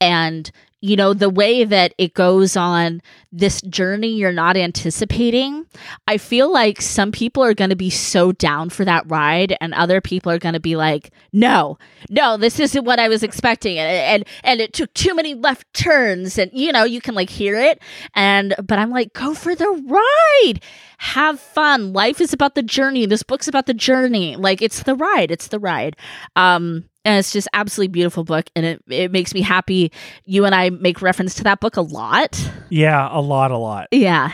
and 0.00 0.50
you 0.82 0.96
know 0.96 1.14
the 1.14 1.30
way 1.30 1.64
that 1.64 1.94
it 1.96 2.12
goes 2.12 2.56
on 2.56 3.00
this 3.32 3.62
journey 3.62 4.08
you're 4.08 4.32
not 4.32 4.56
anticipating 4.56 5.66
I 6.06 6.18
feel 6.18 6.52
like 6.52 6.80
some 6.80 7.12
people 7.12 7.42
are 7.42 7.54
going 7.54 7.70
to 7.70 7.76
be 7.76 7.90
so 7.90 8.32
down 8.32 8.70
for 8.70 8.84
that 8.84 9.04
ride, 9.10 9.56
and 9.60 9.74
other 9.74 10.00
people 10.00 10.32
are 10.32 10.38
going 10.38 10.54
to 10.54 10.60
be 10.60 10.76
like, 10.76 11.10
"No, 11.32 11.78
no, 12.10 12.36
this 12.36 12.60
isn't 12.60 12.84
what 12.84 12.98
I 12.98 13.08
was 13.08 13.22
expecting," 13.22 13.78
and 13.78 13.88
and 13.88 14.28
and 14.44 14.60
it 14.60 14.72
took 14.72 14.92
too 14.94 15.14
many 15.14 15.34
left 15.34 15.72
turns, 15.74 16.38
and 16.38 16.50
you 16.52 16.72
know 16.72 16.84
you 16.84 17.00
can 17.00 17.14
like 17.14 17.30
hear 17.30 17.58
it, 17.58 17.80
and 18.14 18.54
but 18.62 18.78
I'm 18.78 18.90
like, 18.90 19.12
go 19.12 19.34
for 19.34 19.54
the 19.54 19.68
ride, 19.68 20.60
have 20.98 21.40
fun. 21.40 21.92
Life 21.92 22.20
is 22.20 22.32
about 22.32 22.54
the 22.54 22.62
journey. 22.62 23.06
This 23.06 23.22
book's 23.22 23.48
about 23.48 23.66
the 23.66 23.74
journey. 23.74 24.36
Like 24.36 24.62
it's 24.62 24.82
the 24.82 24.94
ride. 24.94 25.30
It's 25.30 25.48
the 25.48 25.58
ride. 25.58 25.96
Um, 26.36 26.84
and 27.04 27.18
it's 27.18 27.32
just 27.32 27.48
absolutely 27.52 27.92
beautiful 27.92 28.24
book, 28.24 28.46
and 28.54 28.64
it 28.64 28.82
it 28.88 29.12
makes 29.12 29.34
me 29.34 29.40
happy. 29.40 29.92
You 30.24 30.44
and 30.44 30.54
I 30.54 30.70
make 30.70 31.02
reference 31.02 31.34
to 31.36 31.44
that 31.44 31.60
book 31.60 31.76
a 31.76 31.82
lot. 31.82 32.38
Yeah, 32.68 33.08
a 33.10 33.20
lot, 33.20 33.50
a 33.50 33.58
lot. 33.58 33.88
Yeah. 33.90 34.32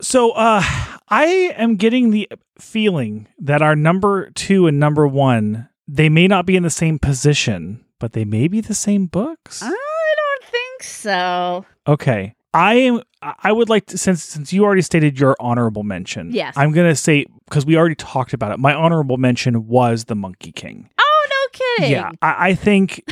So 0.00 0.30
uh 0.32 0.62
I 1.08 1.24
am 1.56 1.76
getting 1.76 2.10
the 2.10 2.28
feeling 2.58 3.26
that 3.38 3.62
our 3.62 3.74
number 3.74 4.30
2 4.30 4.66
and 4.66 4.78
number 4.78 5.06
1 5.06 5.68
they 5.88 6.08
may 6.08 6.28
not 6.28 6.46
be 6.46 6.54
in 6.56 6.62
the 6.62 6.70
same 6.70 6.98
position, 7.00 7.84
but 7.98 8.12
they 8.12 8.24
may 8.24 8.46
be 8.46 8.60
the 8.60 8.74
same 8.74 9.06
books. 9.06 9.60
I 9.62 9.68
don't 9.68 10.44
think 10.50 10.82
so. 10.84 11.66
Okay. 11.86 12.34
I 12.54 12.74
am 12.74 13.02
I 13.22 13.52
would 13.52 13.68
like 13.68 13.86
to 13.86 13.98
since 13.98 14.22
since 14.22 14.52
you 14.52 14.64
already 14.64 14.82
stated 14.82 15.18
your 15.20 15.36
honorable 15.40 15.82
mention. 15.82 16.32
Yes. 16.32 16.54
I'm 16.56 16.72
going 16.72 16.88
to 16.88 16.96
say 16.96 17.26
cuz 17.50 17.66
we 17.66 17.76
already 17.76 17.94
talked 17.96 18.32
about 18.32 18.52
it. 18.52 18.58
My 18.58 18.72
honorable 18.72 19.18
mention 19.18 19.66
was 19.66 20.04
The 20.06 20.14
Monkey 20.14 20.52
King. 20.52 20.88
Oh, 20.98 21.09
kidding. 21.52 21.92
Yeah, 21.92 22.10
I, 22.22 22.50
I 22.50 22.54
think 22.54 23.04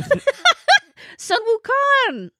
Sun 1.18 1.38
Wukong. 1.40 2.30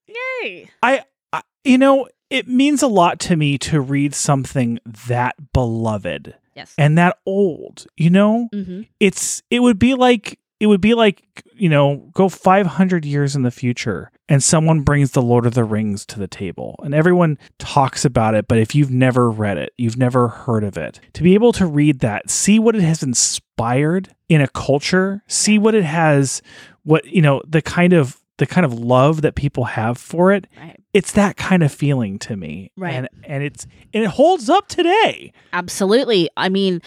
Yay. 0.42 0.70
I, 0.82 1.04
I 1.32 1.42
you 1.64 1.78
know, 1.78 2.08
it 2.30 2.48
means 2.48 2.82
a 2.82 2.87
lot 2.88 3.18
to 3.20 3.37
me 3.37 3.58
to 3.58 3.80
read 3.80 4.14
something 4.14 4.78
that 5.06 5.34
beloved 5.52 6.34
Yes. 6.54 6.74
and 6.76 6.98
that 6.98 7.18
old, 7.24 7.87
you 7.96 8.11
know? 8.11 8.48
mm-hmm. 8.52 8.82
it's 8.98 9.42
it 9.50 9.61
would 9.61 9.78
be 9.78 9.94
like 9.94 10.38
it 10.61 10.66
would 10.66 10.81
be 10.81 10.94
like 10.94 11.23
you 11.55 11.68
know 11.68 12.11
go 12.14 12.29
500 12.29 13.05
years 13.05 13.37
in 13.37 13.42
the 13.42 13.51
future 13.51 14.11
and 14.29 14.42
someone 14.42 14.81
brings 14.81 15.12
the 15.12 15.23
lord 15.23 15.47
of 15.47 15.55
the 15.55 15.64
rings 15.64 16.05
to 16.07 16.18
the 16.18 16.27
table 16.29 16.75
and 16.83 16.94
everyone 16.94 17.38
talks 17.59 18.05
about 18.05 18.35
it 18.35 18.47
but 18.49 18.59
if 18.59 18.75
you've 18.75 18.90
never 18.90 19.31
read 19.31 19.57
it 19.59 19.73
you've 19.77 19.97
never 19.97 20.29
heard 20.29 20.64
of 20.64 20.77
it 20.77 21.01
to 21.12 21.23
be 21.23 21.35
able 21.35 21.53
to 21.53 21.66
read 21.66 22.01
that 22.01 22.29
see 22.31 22.59
what 22.59 22.75
it 22.77 22.83
has 22.83 23.03
inspired 23.03 24.14
in 24.29 24.40
a 24.40 24.49
culture 24.49 25.23
see 25.29 25.59
what 25.59 25.75
it 25.75 25.85
has 25.85 26.42
what 26.83 27.05
you 27.07 27.23
know 27.23 27.42
the 27.47 27.62
kind 27.62 27.92
of 27.92 28.18
the 28.38 28.47
kind 28.47 28.64
of 28.64 28.73
love 28.73 29.23
that 29.23 29.35
people 29.35 29.64
have 29.64 29.99
for 29.99 30.33
it 30.33 30.47
Right. 30.57 30.81
it's 30.94 31.11
that 31.12 31.37
kind 31.37 31.62
of 31.64 31.73
feeling 31.73 32.18
to 32.21 32.37
me 32.37 32.71
Right. 32.77 32.94
and 32.94 33.09
and 33.25 33.42
it's 33.42 33.66
and 33.92 34.05
it 34.05 34.11
holds 34.11 34.49
up 34.49 34.68
today 34.68 35.33
Absolutely. 35.53 36.29
I 36.37 36.49
mean, 36.51 36.81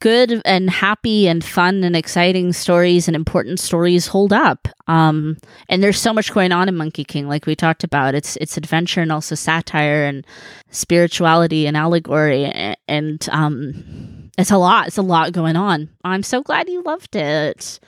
good 0.00 0.42
and 0.44 0.68
happy 0.70 1.28
and 1.28 1.44
fun 1.44 1.84
and 1.84 1.94
exciting 1.94 2.52
stories 2.52 3.06
and 3.06 3.14
important 3.14 3.60
stories 3.60 4.06
hold 4.06 4.32
up. 4.32 4.68
Um, 4.86 5.36
and 5.68 5.82
there's 5.82 6.00
so 6.00 6.12
much 6.12 6.32
going 6.32 6.52
on 6.52 6.68
in 6.68 6.76
Monkey 6.76 7.04
King, 7.04 7.28
like 7.28 7.46
we 7.46 7.54
talked 7.54 7.84
about. 7.84 8.14
It's 8.14 8.36
it's 8.36 8.56
adventure 8.56 9.00
and 9.02 9.12
also 9.12 9.34
satire 9.34 10.04
and 10.04 10.26
spirituality 10.70 11.66
and 11.66 11.76
allegory, 11.76 12.44
and, 12.88 13.28
um, 13.30 14.30
it's 14.38 14.50
a 14.50 14.58
lot. 14.58 14.86
It's 14.88 14.98
a 14.98 15.02
lot 15.02 15.32
going 15.32 15.56
on. 15.56 15.88
I'm 16.02 16.22
so 16.22 16.42
glad 16.42 16.68
you 16.68 16.82
loved 16.82 17.14
it. 17.14 17.78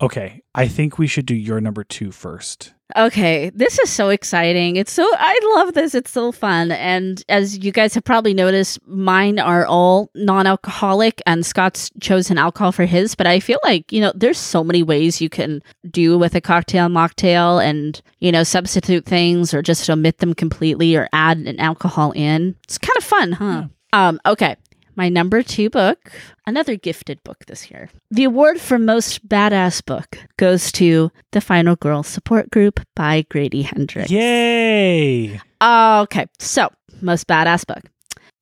okay 0.00 0.40
i 0.54 0.68
think 0.68 0.96
we 0.98 1.08
should 1.08 1.26
do 1.26 1.34
your 1.34 1.60
number 1.60 1.82
two 1.82 2.12
first 2.12 2.72
Okay, 2.96 3.50
this 3.54 3.78
is 3.78 3.90
so 3.90 4.08
exciting. 4.08 4.76
It's 4.76 4.92
so 4.92 5.06
I 5.18 5.38
love 5.56 5.74
this. 5.74 5.94
It's 5.94 6.10
so 6.10 6.32
fun. 6.32 6.72
And 6.72 7.22
as 7.28 7.58
you 7.58 7.70
guys 7.70 7.94
have 7.94 8.04
probably 8.04 8.32
noticed, 8.32 8.78
mine 8.86 9.38
are 9.38 9.66
all 9.66 10.10
non-alcoholic 10.14 11.20
and 11.26 11.44
Scott's 11.44 11.90
chosen 12.00 12.38
alcohol 12.38 12.72
for 12.72 12.86
his, 12.86 13.14
but 13.14 13.26
I 13.26 13.40
feel 13.40 13.58
like, 13.62 13.92
you 13.92 14.00
know, 14.00 14.12
there's 14.14 14.38
so 14.38 14.64
many 14.64 14.82
ways 14.82 15.20
you 15.20 15.28
can 15.28 15.62
do 15.90 16.16
with 16.16 16.34
a 16.34 16.40
cocktail 16.40 16.88
mocktail 16.88 17.62
and, 17.62 18.00
you 18.20 18.32
know, 18.32 18.42
substitute 18.42 19.04
things 19.04 19.52
or 19.52 19.60
just 19.60 19.88
omit 19.90 20.18
them 20.18 20.32
completely 20.32 20.96
or 20.96 21.08
add 21.12 21.36
an 21.38 21.60
alcohol 21.60 22.12
in. 22.12 22.56
It's 22.64 22.78
kind 22.78 22.96
of 22.96 23.04
fun, 23.04 23.32
huh? 23.32 23.64
Um, 23.92 24.20
okay. 24.24 24.56
My 24.98 25.08
number 25.08 25.44
two 25.44 25.70
book, 25.70 26.10
another 26.44 26.74
gifted 26.74 27.22
book 27.22 27.46
this 27.46 27.70
year. 27.70 27.88
The 28.10 28.24
award 28.24 28.60
for 28.60 28.80
most 28.80 29.28
badass 29.28 29.84
book 29.86 30.18
goes 30.38 30.72
to 30.72 31.12
The 31.30 31.40
Final 31.40 31.76
Girl 31.76 32.02
Support 32.02 32.50
Group 32.50 32.80
by 32.96 33.24
Grady 33.30 33.62
Hendrix. 33.62 34.10
Yay! 34.10 35.40
Okay, 35.62 36.26
so 36.40 36.70
most 37.00 37.28
badass 37.28 37.64
book. 37.64 37.84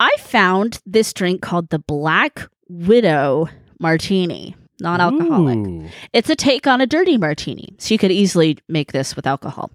I 0.00 0.10
found 0.18 0.80
this 0.86 1.12
drink 1.12 1.42
called 1.42 1.68
the 1.68 1.78
Black 1.78 2.48
Widow 2.70 3.50
Martini, 3.78 4.56
non 4.80 4.98
alcoholic. 4.98 5.92
It's 6.14 6.30
a 6.30 6.36
take 6.36 6.66
on 6.66 6.80
a 6.80 6.86
dirty 6.86 7.18
martini. 7.18 7.74
So 7.76 7.92
you 7.92 7.98
could 7.98 8.12
easily 8.12 8.56
make 8.66 8.92
this 8.92 9.14
with 9.14 9.26
alcohol. 9.26 9.70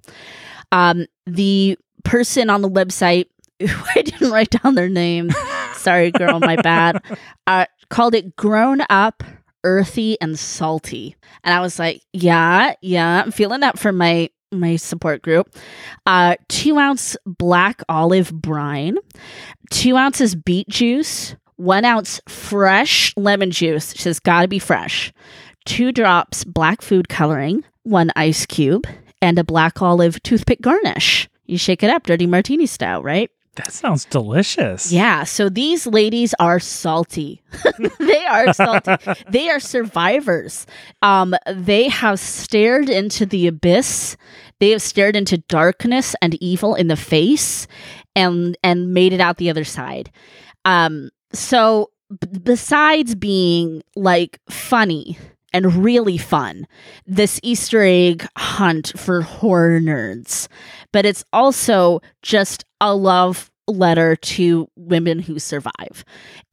Um, 0.72 1.06
the 1.28 1.78
person 2.04 2.50
on 2.50 2.64
the 2.64 2.70
website, 2.72 3.28
I 3.96 4.02
didn't 4.02 4.32
write 4.32 4.50
down 4.50 4.76
their 4.76 4.90
name, 4.90 5.32
sorry, 5.74 6.12
girl, 6.12 6.40
my 6.40 6.56
bad, 6.58 7.04
uh, 7.48 7.66
called 7.90 8.16
it 8.16 8.36
grown 8.36 8.82
up, 8.90 9.24
earthy, 9.64 10.20
and 10.22 10.38
salty. 10.38 11.16
And 11.44 11.54
I 11.54 11.62
was 11.62 11.80
like, 11.80 12.02
yeah, 12.14 12.74
yeah, 12.82 13.24
I'm 13.24 13.32
feeling 13.32 13.62
that 13.62 13.80
for 13.80 13.92
my 13.92 14.30
my 14.54 14.76
support 14.76 15.22
group. 15.22 15.56
Uh, 16.06 16.36
two 16.50 16.78
ounce 16.78 17.16
black 17.26 17.82
olive 17.88 18.34
brine, 18.34 18.98
two 19.70 19.96
ounces 19.96 20.36
beet 20.36 20.68
juice, 20.68 21.36
one 21.56 21.86
ounce 21.86 22.20
fresh 22.28 23.14
lemon 23.16 23.52
juice, 23.52 23.94
which 23.94 24.04
has 24.04 24.20
got 24.20 24.42
to 24.42 24.48
be 24.48 24.60
fresh, 24.60 25.14
two 25.66 25.92
drops 25.92 26.44
black 26.44 26.82
food 26.82 27.08
coloring, 27.08 27.64
one 27.84 28.12
ice 28.16 28.46
cube, 28.46 28.86
and 29.22 29.40
a 29.40 29.44
black 29.44 29.82
olive 29.82 30.22
toothpick 30.24 30.62
garnish. 30.62 31.30
You 31.46 31.58
shake 31.58 31.84
it 31.84 31.90
up, 31.90 32.04
dirty 32.04 32.28
martini 32.28 32.66
style, 32.66 33.04
right? 33.04 33.30
That 33.56 33.72
sounds 33.72 34.06
delicious. 34.06 34.94
Yeah, 34.94 35.26
so 35.26 35.50
these 35.50 35.86
ladies 35.86 36.34
are 36.40 36.60
salty. 36.60 37.42
they 38.00 38.26
are 38.26 38.54
salty. 38.54 38.96
they 39.30 39.50
are 39.50 39.60
survivors. 39.60 40.66
Um, 41.02 41.36
they 41.48 41.90
have 41.90 42.20
stared 42.20 42.90
into 42.90 43.26
the 43.26 43.48
abyss. 43.48 44.16
They 44.60 44.70
have 44.70 44.82
stared 44.82 45.18
into 45.18 45.38
darkness 45.38 46.16
and 46.22 46.36
evil 46.36 46.76
in 46.76 46.88
the 46.88 46.96
face, 46.96 47.68
and 48.16 48.58
and 48.64 48.94
made 48.94 49.12
it 49.12 49.20
out 49.20 49.38
the 49.38 49.50
other 49.50 49.66
side. 49.66 50.12
Um, 50.64 51.10
so 51.34 51.92
b- 52.10 52.40
besides 52.42 53.16
being 53.16 53.84
like 53.98 54.40
funny 54.50 55.18
and 55.54 55.84
really 55.84 56.18
fun, 56.18 56.66
this 57.06 57.40
Easter 57.44 57.84
egg 57.84 58.26
hunt 58.38 58.94
for 58.98 59.22
horror 59.22 59.80
nerds, 59.80 60.48
but 60.92 61.06
it's 61.06 61.24
also 61.34 62.02
just 62.22 62.66
a 62.80 62.96
love 62.96 63.51
letter 63.72 64.16
to 64.16 64.68
women 64.76 65.20
who 65.20 65.40
survive. 65.40 66.04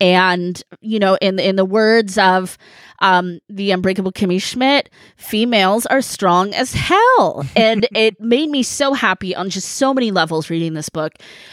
And, 0.00 0.62
you 0.80 0.98
know, 0.98 1.16
in 1.20 1.38
in 1.38 1.56
the 1.56 1.64
words 1.64 2.18
of 2.18 2.58
um, 3.00 3.40
the 3.48 3.70
unbreakable 3.70 4.12
Kimmy 4.12 4.40
Schmidt, 4.40 4.90
females 5.16 5.86
are 5.86 6.02
strong 6.02 6.54
as 6.54 6.72
hell. 6.72 7.44
and 7.56 7.86
it 7.94 8.20
made 8.20 8.50
me 8.50 8.62
so 8.62 8.92
happy 8.92 9.34
on 9.34 9.50
just 9.50 9.70
so 9.70 9.94
many 9.94 10.10
levels 10.10 10.50
reading 10.50 10.74
this 10.74 10.88
book. 10.88 11.12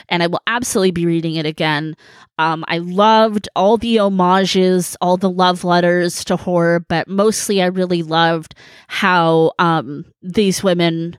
And 0.09 0.23
I 0.23 0.27
will 0.27 0.41
absolutely 0.47 0.91
be 0.91 1.05
reading 1.05 1.35
it 1.35 1.45
again. 1.45 1.95
Um, 2.37 2.65
I 2.67 2.79
loved 2.79 3.47
all 3.55 3.77
the 3.77 3.97
homages, 3.97 4.97
all 4.99 5.17
the 5.17 5.29
love 5.29 5.63
letters 5.63 6.23
to 6.25 6.35
horror, 6.35 6.81
but 6.81 7.07
mostly 7.07 7.61
I 7.61 7.67
really 7.67 8.03
loved 8.03 8.55
how 8.87 9.53
um, 9.57 10.05
these 10.21 10.63
women 10.63 11.17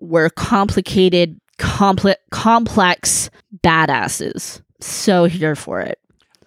were 0.00 0.30
complicated 0.30 1.39
complex 1.60 2.20
complex 2.30 3.30
badasses. 3.62 4.62
So 4.80 5.24
here 5.24 5.54
for 5.54 5.80
it. 5.80 5.98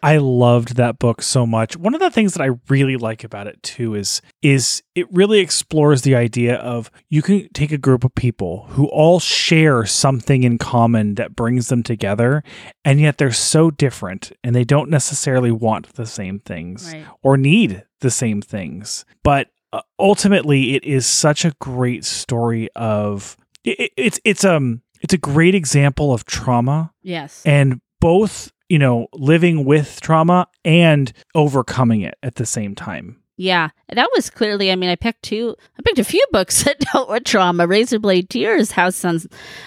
I 0.01 0.17
loved 0.17 0.75
that 0.75 0.99
book 0.99 1.21
so 1.21 1.45
much. 1.45 1.77
One 1.77 1.93
of 1.93 2.01
the 2.01 2.09
things 2.11 2.33
that 2.33 2.43
I 2.43 2.49
really 2.67 2.97
like 2.97 3.23
about 3.23 3.47
it 3.47 3.63
too 3.63 3.95
is 3.95 4.21
is 4.41 4.83
it 4.95 5.07
really 5.13 5.39
explores 5.39 6.01
the 6.01 6.13
idea 6.15 6.55
of 6.55 6.91
you 7.09 7.21
can 7.21 7.47
take 7.53 7.71
a 7.71 7.77
group 7.77 8.03
of 8.03 8.13
people 8.13 8.65
who 8.71 8.87
all 8.87 9.21
share 9.21 9.85
something 9.85 10.43
in 10.43 10.57
common 10.57 11.15
that 11.15 11.37
brings 11.37 11.69
them 11.69 11.83
together 11.83 12.43
and 12.83 12.99
yet 12.99 13.17
they're 13.17 13.31
so 13.31 13.71
different 13.71 14.33
and 14.43 14.53
they 14.53 14.65
don't 14.65 14.89
necessarily 14.89 15.51
want 15.51 15.93
the 15.93 16.05
same 16.05 16.39
things 16.39 16.91
Right. 16.93 17.05
or 17.21 17.37
need 17.37 17.83
the 18.01 18.11
same 18.11 18.41
things. 18.41 19.05
But 19.23 19.51
uh, 19.71 19.81
ultimately 19.97 20.75
it 20.75 20.83
is 20.83 21.05
such 21.05 21.45
a 21.45 21.55
great 21.61 22.03
story 22.03 22.67
of 22.75 23.37
it, 23.63 23.79
it- 23.79 23.91
it's 23.95 24.19
it's 24.25 24.43
um 24.43 24.81
it's 25.03 25.13
a 25.13 25.17
great 25.17 25.53
example 25.55 26.13
of 26.13 26.25
trauma 26.25 26.91
Yes. 27.03 27.43
and 27.45 27.79
both 28.01 28.51
you 28.69 28.79
know 28.79 29.07
living 29.13 29.65
with 29.65 29.99
trauma 30.01 30.47
and 30.65 31.13
overcoming 31.35 32.01
it 32.01 32.15
at 32.23 32.35
the 32.35 32.45
same 32.45 32.73
time 32.75 33.19
Yeah, 33.37 33.69
that 33.89 34.09
was 34.15 34.29
clearly. 34.29 34.71
I 34.71 34.75
mean, 34.75 34.89
I 34.91 34.95
picked 34.95 35.23
two. 35.23 35.55
I 35.77 35.81
picked 35.83 35.97
a 35.99 36.03
few 36.03 36.23
books 36.31 36.63
that 36.65 36.79
dealt 36.79 37.09
with 37.09 37.23
trauma: 37.23 37.67
Razorblade 37.67 38.29
Tears, 38.29 38.71
House 38.71 39.03
on 39.03 39.19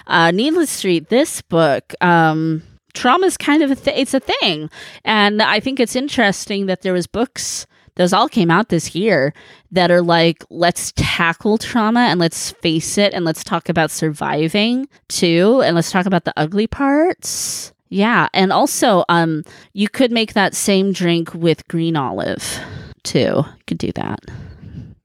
uh, 0.06 0.30
Needless 0.30 0.70
Street. 0.70 1.08
This 1.08 1.42
book, 1.42 1.92
um, 2.00 2.62
trauma 2.94 3.26
is 3.26 3.36
kind 3.36 3.62
of 3.64 3.70
a 3.72 3.74
th- 3.76 3.98
it's 3.98 4.14
a 4.14 4.20
thing, 4.20 4.70
and 5.04 5.42
I 5.42 5.58
think 5.60 5.80
it's 5.80 5.96
interesting 5.96 6.66
that 6.66 6.82
there 6.82 6.92
was 6.94 7.06
books. 7.08 7.66
Those 7.96 8.12
all 8.12 8.28
came 8.28 8.50
out 8.50 8.68
this 8.68 8.94
year 8.94 9.32
that 9.72 9.90
are 9.90 10.02
like, 10.02 10.44
let's 10.50 10.92
tackle 10.96 11.58
trauma 11.58 12.00
and 12.00 12.20
let's 12.20 12.52
face 12.52 12.96
it 12.98 13.12
and 13.14 13.24
let's 13.24 13.42
talk 13.42 13.68
about 13.68 13.90
surviving 13.90 14.88
too, 15.08 15.60
and 15.64 15.74
let's 15.74 15.90
talk 15.90 16.06
about 16.06 16.24
the 16.24 16.32
ugly 16.36 16.66
parts. 16.66 17.72
Yeah, 17.88 18.28
and 18.34 18.52
also, 18.52 19.04
um, 19.08 19.44
you 19.72 19.88
could 19.88 20.10
make 20.12 20.32
that 20.34 20.54
same 20.54 20.92
drink 20.92 21.32
with 21.34 21.66
green 21.68 21.96
olive 21.96 22.58
too. 23.02 23.18
You 23.46 23.62
could 23.66 23.78
do 23.78 23.92
that 23.92 24.20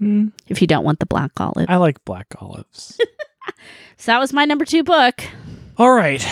Mm, 0.01 0.31
if 0.47 0.61
you 0.61 0.67
don't 0.67 0.83
want 0.83 0.97
the 0.99 1.05
black 1.05 1.29
olive. 1.39 1.67
i 1.69 1.75
like 1.77 2.03
black 2.05 2.25
olives 2.41 2.97
So 3.97 4.11
that 4.11 4.19
was 4.19 4.33
my 4.33 4.45
number 4.45 4.65
two 4.65 4.83
book. 4.83 5.23
all 5.77 5.91
right 5.91 6.25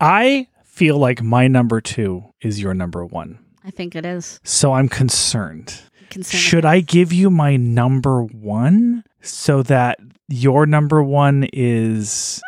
i 0.00 0.46
feel 0.64 0.96
like 0.96 1.20
my 1.22 1.48
number 1.48 1.80
two 1.80 2.22
is 2.40 2.62
your 2.62 2.72
number 2.72 3.04
one 3.04 3.41
I 3.64 3.70
think 3.70 3.94
it 3.96 4.04
is. 4.04 4.40
so 4.44 4.72
i'm 4.72 4.88
concerned 4.88 5.80
Concern 6.10 6.38
should 6.40 6.64
i 6.64 6.80
give 6.80 7.12
you 7.12 7.30
my 7.30 7.56
number 7.56 8.22
one 8.22 9.04
so 9.22 9.62
that 9.64 9.98
your 10.28 10.66
number 10.66 11.02
one 11.02 11.48
is 11.52 12.40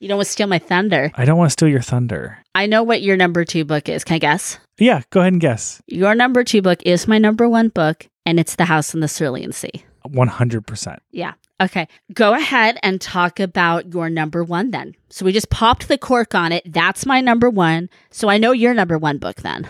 You 0.00 0.08
don't 0.08 0.16
want 0.18 0.26
to 0.26 0.32
steal 0.32 0.46
my 0.46 0.58
thunder. 0.58 1.10
i 1.14 1.24
don't 1.24 1.36
want 1.38 1.50
to 1.50 1.52
steal 1.52 1.68
your 1.68 1.80
thunder 1.82 2.38
I 2.54 2.66
know 2.66 2.82
what 2.82 3.00
your 3.00 3.16
number 3.16 3.46
two 3.46 3.64
book 3.64 3.88
is. 3.88 4.04
Can 4.04 4.16
I 4.16 4.18
guess? 4.18 4.58
yeah 4.78 5.02
go 5.10 5.20
ahead 5.20 5.32
and 5.32 5.40
guess 5.40 5.80
Your 5.86 6.14
number 6.14 6.44
two 6.44 6.60
book 6.62 6.82
is 6.84 7.08
my 7.08 7.18
number 7.18 7.48
one 7.48 7.68
book, 7.68 8.06
and 8.26 8.38
it's 8.38 8.56
The 8.56 8.66
House 8.66 8.92
in 8.94 9.00
the 9.00 9.08
Cerulean 9.08 9.52
Sea. 9.52 9.72
100% 10.06 10.98
Yeah. 11.12 11.32
Okay. 11.60 11.86
Go 12.12 12.34
ahead 12.34 12.76
and 12.82 13.00
talk 13.00 13.38
about 13.40 13.92
your 13.94 14.10
number 14.10 14.42
one 14.44 14.70
then. 14.72 14.94
So 15.10 15.24
we 15.24 15.32
just 15.32 15.48
popped 15.48 15.86
the 15.88 15.96
cork 15.96 16.34
on 16.34 16.50
it. 16.52 16.62
That's 16.66 17.06
my 17.06 17.20
number 17.20 17.48
one. 17.48 17.88
So 18.10 18.28
I 18.28 18.36
know 18.36 18.50
your 18.52 18.74
number 18.74 18.98
one 18.98 19.18
book 19.18 19.36
then. 19.42 19.68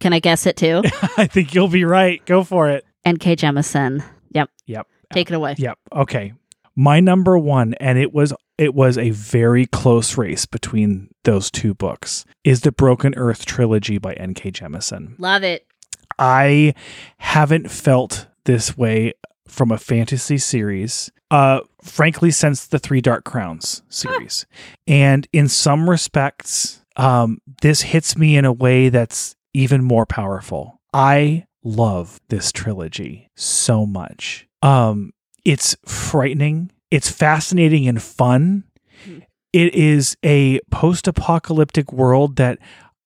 Can 0.00 0.12
I 0.12 0.20
guess 0.20 0.46
it 0.46 0.56
too? 0.56 0.82
i 1.16 1.26
think 1.26 1.54
you'll 1.54 1.68
be 1.68 1.84
right 1.84 2.24
go 2.26 2.44
for 2.44 2.68
it 2.68 2.84
N.K. 3.06 3.36
Jemisin. 3.36 4.04
Yep. 4.32 4.50
yep 4.66 4.88
Take 5.12 5.30
it 5.30 5.34
away. 5.34 5.54
Yep. 5.56 5.78
Okay. 5.94 6.32
My 6.74 6.98
number 6.98 7.38
one, 7.38 7.74
and 7.74 7.98
it 7.98 8.12
was 8.12 8.34
it 8.58 8.74
was 8.74 8.98
a 8.98 9.10
very 9.10 9.66
close 9.66 10.18
race 10.18 10.44
between 10.44 11.08
those 11.22 11.50
two 11.50 11.72
books, 11.72 12.24
is 12.42 12.62
the 12.62 12.72
Broken 12.72 13.14
Earth 13.16 13.46
trilogy 13.46 13.98
by 13.98 14.14
N.K. 14.14 14.50
Jemisin. 14.50 15.14
Love 15.18 15.44
it. 15.44 15.66
I 16.18 16.74
haven't 17.18 17.70
felt 17.70 18.26
this 18.44 18.76
way 18.76 19.14
from 19.46 19.70
a 19.70 19.78
fantasy 19.78 20.38
series, 20.38 21.10
uh, 21.30 21.60
frankly, 21.80 22.32
since 22.32 22.66
the 22.66 22.78
Three 22.80 23.00
Dark 23.00 23.24
Crowns 23.24 23.82
series. 23.88 24.46
And 24.88 25.28
in 25.32 25.48
some 25.48 25.88
respects, 25.88 26.84
um, 26.96 27.40
this 27.62 27.82
hits 27.82 28.16
me 28.16 28.36
in 28.36 28.44
a 28.44 28.52
way 28.52 28.88
that's 28.88 29.35
even 29.56 29.82
more 29.82 30.04
powerful. 30.04 30.80
I 30.92 31.46
love 31.64 32.20
this 32.28 32.52
trilogy 32.52 33.30
so 33.36 33.86
much. 33.86 34.46
Um, 34.60 35.12
it's 35.44 35.76
frightening. 35.86 36.70
It's 36.90 37.10
fascinating 37.10 37.88
and 37.88 38.02
fun. 38.02 38.64
Hmm. 39.04 39.20
It 39.52 39.74
is 39.74 40.16
a 40.22 40.60
post-apocalyptic 40.70 41.90
world 41.90 42.36
that 42.36 42.58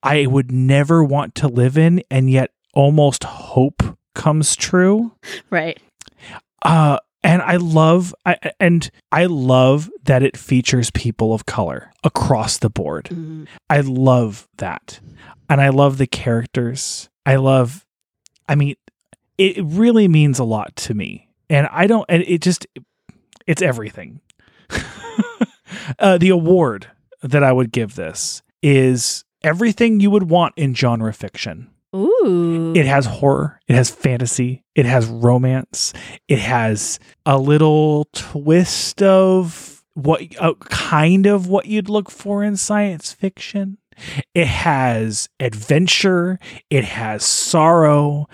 I 0.02 0.26
would 0.26 0.50
never 0.50 1.04
want 1.04 1.36
to 1.36 1.46
live 1.48 1.78
in, 1.78 2.02
and 2.10 2.28
yet 2.28 2.50
almost 2.74 3.22
hope 3.22 3.82
comes 4.14 4.56
true. 4.56 5.12
Right. 5.50 5.78
Uh, 6.62 6.98
and 7.22 7.42
I 7.42 7.56
love, 7.56 8.14
I, 8.24 8.37
and 8.59 8.90
I 9.12 9.26
love 9.26 9.90
that 10.04 10.22
it 10.22 10.37
features 10.37 10.90
people 10.90 11.33
of 11.35 11.46
color 11.46 11.92
across 12.04 12.59
the 12.59 12.70
board. 12.70 13.06
Mhm. 13.06 13.46
I 13.68 13.80
love 13.80 14.48
that, 14.59 15.00
and 15.48 15.61
I 15.61 15.68
love 15.68 15.98
the 15.98 16.06
characters. 16.06 17.09
I 17.26 17.37
love, 17.37 17.85
I 18.48 18.54
mean, 18.54 18.76
it 19.38 19.62
really 19.64 20.09
means 20.09 20.38
a 20.38 20.44
lot 20.44 20.74
to 20.76 20.94
me, 20.94 21.28
and 21.48 21.68
I 21.70 21.87
don't, 21.87 22.04
and 22.09 22.22
it 22.26 22.40
just, 22.40 22.66
it's 23.46 23.62
everything. 23.62 24.20
uh, 25.98 26.18
the 26.18 26.28
award 26.30 26.88
that 27.22 27.42
I 27.42 27.52
would 27.52 27.72
give 27.72 27.94
this 27.94 28.42
is 28.62 29.24
everything 29.42 30.00
you 30.00 30.11
would 30.11 30.30
want 30.30 30.54
in 30.56 30.74
genre 30.74 31.12
fiction. 31.12 31.70
Ooh. 31.94 32.72
It 32.76 32.87
has 32.87 33.07
horror, 33.07 33.61
it 33.66 33.74
has 33.74 33.90
fantasy, 33.90 34.64
it 34.74 34.87
has 34.87 35.07
romance, 35.07 35.92
it 36.29 36.38
has 36.38 37.00
a 37.26 37.37
little 37.37 38.07
twist 38.12 39.03
of 39.03 39.83
what 39.94 40.22
uh, 40.38 40.55
kind 40.68 41.26
of 41.26 41.48
what 41.48 41.66
you'd 41.66 41.88
look 41.88 42.11
for 42.11 42.44
in 42.44 42.57
science 42.57 43.12
fiction. 43.12 43.79
It 44.35 44.46
has 44.46 45.29
adventure, 45.40 46.38
it 46.70 46.85
has 46.85 47.24
sorrow. 47.24 48.29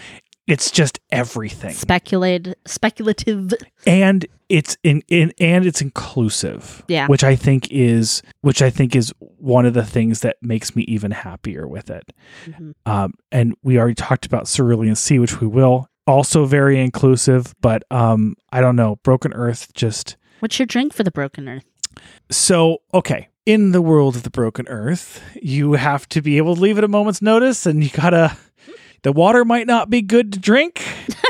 It's 0.46 0.70
just 0.70 1.00
everything. 1.10 1.74
Speculated, 1.74 2.54
speculative. 2.66 3.52
and 3.86 4.24
it's 4.48 4.76
in, 4.84 5.02
in 5.08 5.32
and 5.40 5.66
it's 5.66 5.80
inclusive. 5.82 6.84
Yeah. 6.86 7.08
Which 7.08 7.24
I 7.24 7.34
think 7.34 7.70
is 7.72 8.22
which 8.42 8.62
I 8.62 8.70
think 8.70 8.94
is 8.94 9.12
one 9.18 9.66
of 9.66 9.74
the 9.74 9.84
things 9.84 10.20
that 10.20 10.36
makes 10.40 10.76
me 10.76 10.84
even 10.84 11.10
happier 11.10 11.66
with 11.66 11.90
it. 11.90 12.12
Mhm. 12.46 12.74
Um, 12.86 13.14
and 13.32 13.54
we 13.62 13.78
already 13.78 13.94
talked 13.96 14.24
about 14.26 14.46
Cerulean 14.46 14.94
Sea, 14.94 15.18
which 15.18 15.40
we 15.40 15.46
will. 15.48 15.88
Also 16.06 16.44
very 16.46 16.80
inclusive, 16.80 17.52
but 17.60 17.82
um, 17.90 18.36
I 18.52 18.60
don't 18.60 18.76
know. 18.76 18.96
Broken 19.02 19.32
Earth 19.32 19.74
just 19.74 20.16
What's 20.38 20.58
your 20.60 20.66
drink 20.66 20.92
for 20.92 21.02
the 21.02 21.10
broken 21.10 21.48
earth? 21.48 21.64
so 22.30 22.78
okay. 22.94 23.28
In 23.46 23.70
the 23.70 23.80
world 23.80 24.16
of 24.16 24.24
the 24.24 24.30
Broken 24.30 24.66
Earth, 24.66 25.22
you 25.40 25.74
have 25.74 26.08
to 26.08 26.20
be 26.20 26.36
able 26.36 26.56
to 26.56 26.60
leave 26.60 26.78
at 26.78 26.82
a 26.84 26.88
moment's 26.88 27.22
notice, 27.22 27.64
and 27.64 27.82
you 27.84 27.90
gotta. 27.90 28.36
The 29.06 29.12
water 29.12 29.44
might 29.44 29.68
not 29.68 29.88
be 29.88 30.02
good 30.02 30.32
to 30.32 30.40
drink, 30.40 30.82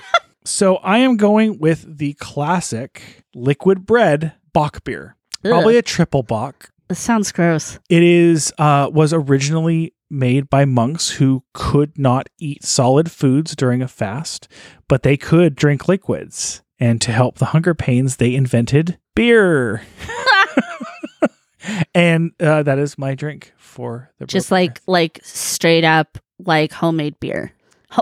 so 0.47 0.77
I 0.77 1.01
am 1.01 1.19
going 1.19 1.59
with 1.59 1.99
the 1.99 2.15
classic 2.15 3.27
liquid 3.35 3.85
bread 3.85 4.33
bock 4.55 4.83
beer. 4.83 5.15
Probably 5.45 5.77
a 5.77 5.83
triple 5.83 6.23
bock. 6.23 6.71
This 6.89 7.01
sounds 7.01 7.31
gross. 7.33 7.79
It 7.91 8.03
is 8.03 8.51
uh, 8.57 8.89
was 8.91 9.13
originally 9.13 9.93
made 10.09 10.49
by 10.49 10.65
monks 10.65 11.11
who 11.11 11.45
could 11.53 11.99
not 11.99 12.31
eat 12.39 12.65
solid 12.65 13.11
foods 13.11 13.55
during 13.55 13.83
a 13.83 13.89
fast, 13.89 14.49
but 14.89 15.03
they 15.03 15.19
could 15.19 15.55
drink 15.55 15.87
liquids. 15.87 16.63
And 16.81 16.99
to 17.03 17.13
help 17.13 17.37
the 17.37 17.45
hunger 17.45 17.75
pains, 17.75 18.17
they 18.17 18.35
invented 18.35 18.99
beer. 19.15 19.83
and 21.95 22.33
uh, 22.41 22.63
that 22.63 22.79
is 22.79 22.97
my 22.97 23.15
drink 23.15 23.53
for 23.59 24.11
the 24.19 24.25
Just 24.25 24.51
like 24.51 24.81
like 24.87 25.21
straight 25.23 25.85
up 25.85 26.17
like 26.39 26.73
homemade 26.73 27.19
beer, 27.21 27.53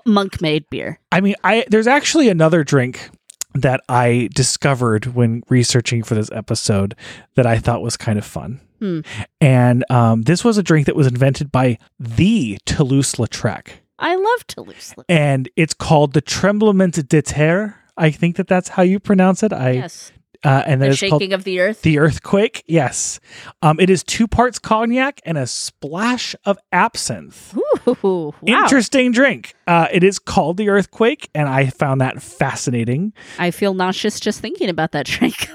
monk 0.07 0.41
made 0.41 0.69
beer. 0.71 0.99
I 1.13 1.21
mean, 1.21 1.35
I 1.45 1.65
there's 1.69 1.87
actually 1.87 2.29
another 2.29 2.65
drink 2.65 3.11
that 3.55 3.81
I 3.89 4.29
discovered 4.35 5.15
when 5.15 5.43
researching 5.49 6.03
for 6.03 6.15
this 6.15 6.31
episode 6.33 6.97
that 7.37 7.47
I 7.47 7.59
thought 7.59 7.83
was 7.83 7.97
kind 7.97 8.19
of 8.19 8.25
fun. 8.25 8.61
Hmm. 8.81 9.01
And 9.41 9.85
um, 9.91 10.23
this 10.23 10.43
was 10.43 10.59
a 10.59 10.63
drink 10.63 10.87
that 10.87 10.97
was 10.97 11.07
invented 11.07 11.53
by 11.53 11.79
the 12.01 12.59
Toulouse-Lautrec, 12.67 13.69
I 13.99 14.17
love 14.17 14.47
Toulouse. 14.49 14.93
and 15.09 15.49
it's 15.55 15.73
called 15.73 16.15
the 16.15 16.23
Tremblement 16.23 17.07
de 17.09 17.23
Terre. 17.23 17.77
I 17.97 18.11
think 18.11 18.35
that 18.37 18.49
that's 18.49 18.71
how 18.71 18.83
you 18.83 18.99
pronounce 18.99 19.45
it. 19.45 19.53
I 19.53 19.71
yes, 19.71 20.11
uh, 20.45 20.63
and 20.67 20.81
that 20.83 20.91
the 20.91 20.97
shaking 20.97 21.33
of 21.33 21.45
the 21.45 21.61
earth. 21.61 21.83
the 21.83 21.99
earthquake. 21.99 22.63
Yes, 22.67 23.19
um, 23.63 23.81
it 23.81 23.91
is 23.91 24.03
two 24.05 24.29
parts 24.29 24.59
cognac 24.59 25.21
and 25.25 25.39
a 25.39 25.47
splash 25.47 26.35
of 26.45 26.59
absinthe. 26.73 27.57
Ooh, 27.89 27.95
wow. 28.05 28.35
Interesting 28.45 29.11
drink. 29.13 29.55
Uh, 29.67 29.89
it 29.93 30.05
is 30.05 30.19
called 30.19 30.57
the 30.57 30.69
earthquake, 30.69 31.29
and 31.35 31.49
I 31.49 31.67
found 31.71 32.01
that 32.01 32.23
fascinating. 32.23 33.13
I 33.39 33.51
feel 33.51 33.75
nauseous 33.75 34.21
just 34.21 34.41
thinking 34.41 34.69
about 34.69 34.93
that 34.93 35.07
drink. 35.07 35.49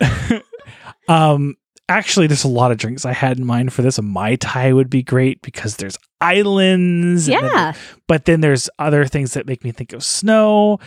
Um, 1.08 1.54
actually, 1.88 2.26
there's 2.26 2.44
a 2.44 2.48
lot 2.48 2.72
of 2.72 2.78
drinks 2.78 3.04
I 3.04 3.12
had 3.12 3.38
in 3.38 3.46
mind 3.46 3.72
for 3.72 3.82
this. 3.82 3.98
A 3.98 4.02
mai 4.02 4.34
tai 4.36 4.72
would 4.72 4.90
be 4.90 5.02
great 5.04 5.40
because 5.42 5.76
there's 5.76 5.96
islands. 6.20 7.28
and 7.28 7.36
then- 7.44 7.50
yeah, 7.52 7.72
but 8.08 8.24
then 8.24 8.40
there's 8.40 8.68
other 8.78 9.06
things 9.06 9.34
that 9.34 9.46
make 9.46 9.62
me 9.62 9.70
think 9.70 9.92
of 9.92 10.02
snow. 10.02 10.78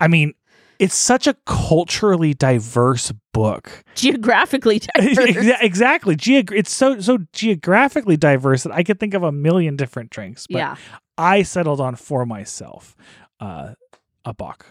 I 0.00 0.08
mean, 0.08 0.34
it's 0.78 0.94
such 0.96 1.26
a 1.26 1.34
culturally 1.46 2.34
diverse 2.34 3.12
book. 3.32 3.84
geographically 3.94 4.80
diverse. 4.96 5.46
Exactly. 5.60 6.16
Geog- 6.16 6.52
it's 6.52 6.72
so 6.72 7.00
so 7.00 7.18
geographically 7.32 8.16
diverse 8.16 8.62
that 8.62 8.72
I 8.72 8.82
could 8.82 9.00
think 9.00 9.14
of 9.14 9.22
a 9.22 9.32
million 9.32 9.76
different 9.76 10.10
drinks. 10.10 10.46
But 10.46 10.58
yeah. 10.58 10.76
I 11.18 11.42
settled 11.42 11.80
on 11.80 11.96
for 11.96 12.26
myself 12.26 12.96
uh, 13.40 13.74
a 14.24 14.34
bock. 14.34 14.66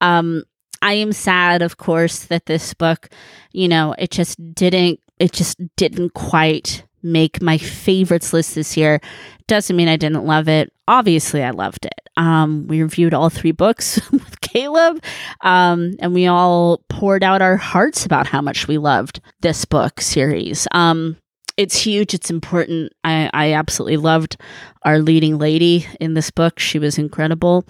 Um, 0.00 0.44
I 0.82 0.94
am 0.94 1.12
sad, 1.12 1.62
of 1.62 1.76
course, 1.76 2.24
that 2.24 2.46
this 2.46 2.72
book, 2.74 3.10
you 3.52 3.68
know, 3.68 3.94
it 3.98 4.10
just 4.10 4.38
didn't, 4.54 5.00
it 5.18 5.32
just 5.32 5.58
didn't 5.76 6.14
quite 6.14 6.84
make 7.02 7.42
my 7.42 7.58
favorites 7.58 8.32
list 8.32 8.54
this 8.54 8.76
year. 8.76 9.00
Doesn't 9.46 9.76
mean 9.76 9.88
I 9.88 9.96
didn't 9.96 10.24
love 10.24 10.48
it. 10.48 10.72
Obviously, 10.88 11.42
I 11.42 11.50
loved 11.50 11.86
it. 11.86 12.00
Um, 12.16 12.66
we 12.66 12.82
reviewed 12.82 13.14
all 13.14 13.30
three 13.30 13.52
books 13.52 14.00
with 14.12 14.39
Caleb, 14.50 15.02
um, 15.42 15.94
and 16.00 16.12
we 16.12 16.26
all 16.26 16.82
poured 16.88 17.22
out 17.22 17.40
our 17.40 17.56
hearts 17.56 18.04
about 18.04 18.26
how 18.26 18.40
much 18.40 18.66
we 18.66 18.78
loved 18.78 19.20
this 19.40 19.64
book 19.64 20.00
series. 20.00 20.66
Um, 20.72 21.16
it's 21.56 21.76
huge. 21.76 22.14
It's 22.14 22.30
important. 22.30 22.92
I, 23.04 23.30
I 23.32 23.52
absolutely 23.52 23.98
loved 23.98 24.36
our 24.82 24.98
leading 24.98 25.38
lady 25.38 25.86
in 26.00 26.14
this 26.14 26.30
book. 26.30 26.58
She 26.58 26.78
was 26.78 26.98
incredible. 26.98 27.66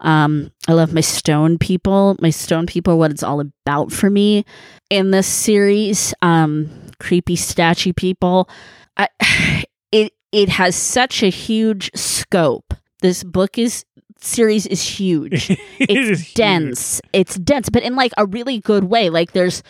Um, 0.00 0.52
I 0.68 0.72
love 0.72 0.94
my 0.94 1.00
stone 1.00 1.58
people. 1.58 2.16
My 2.20 2.30
stone 2.30 2.66
people, 2.66 2.98
what 2.98 3.10
it's 3.10 3.22
all 3.24 3.40
about 3.40 3.90
for 3.90 4.08
me 4.08 4.44
in 4.90 5.10
this 5.10 5.26
series. 5.26 6.14
Um, 6.22 6.70
creepy 7.00 7.36
statue 7.36 7.92
people. 7.92 8.48
I, 8.96 9.08
it 9.92 10.12
it 10.30 10.48
has 10.48 10.76
such 10.76 11.22
a 11.22 11.28
huge 11.28 11.90
scope. 11.94 12.74
This 13.00 13.24
book 13.24 13.58
is 13.58 13.84
series 14.22 14.66
is 14.66 14.82
huge. 14.82 15.50
It 15.78 15.90
It's 15.90 16.10
is 16.10 16.20
huge. 16.20 16.34
dense. 16.34 17.00
It's 17.12 17.34
dense, 17.36 17.68
but 17.68 17.82
in 17.82 17.96
like 17.96 18.12
a 18.16 18.26
really 18.26 18.58
good 18.60 18.84
way. 18.84 19.10
Like 19.10 19.32
there's 19.32 19.62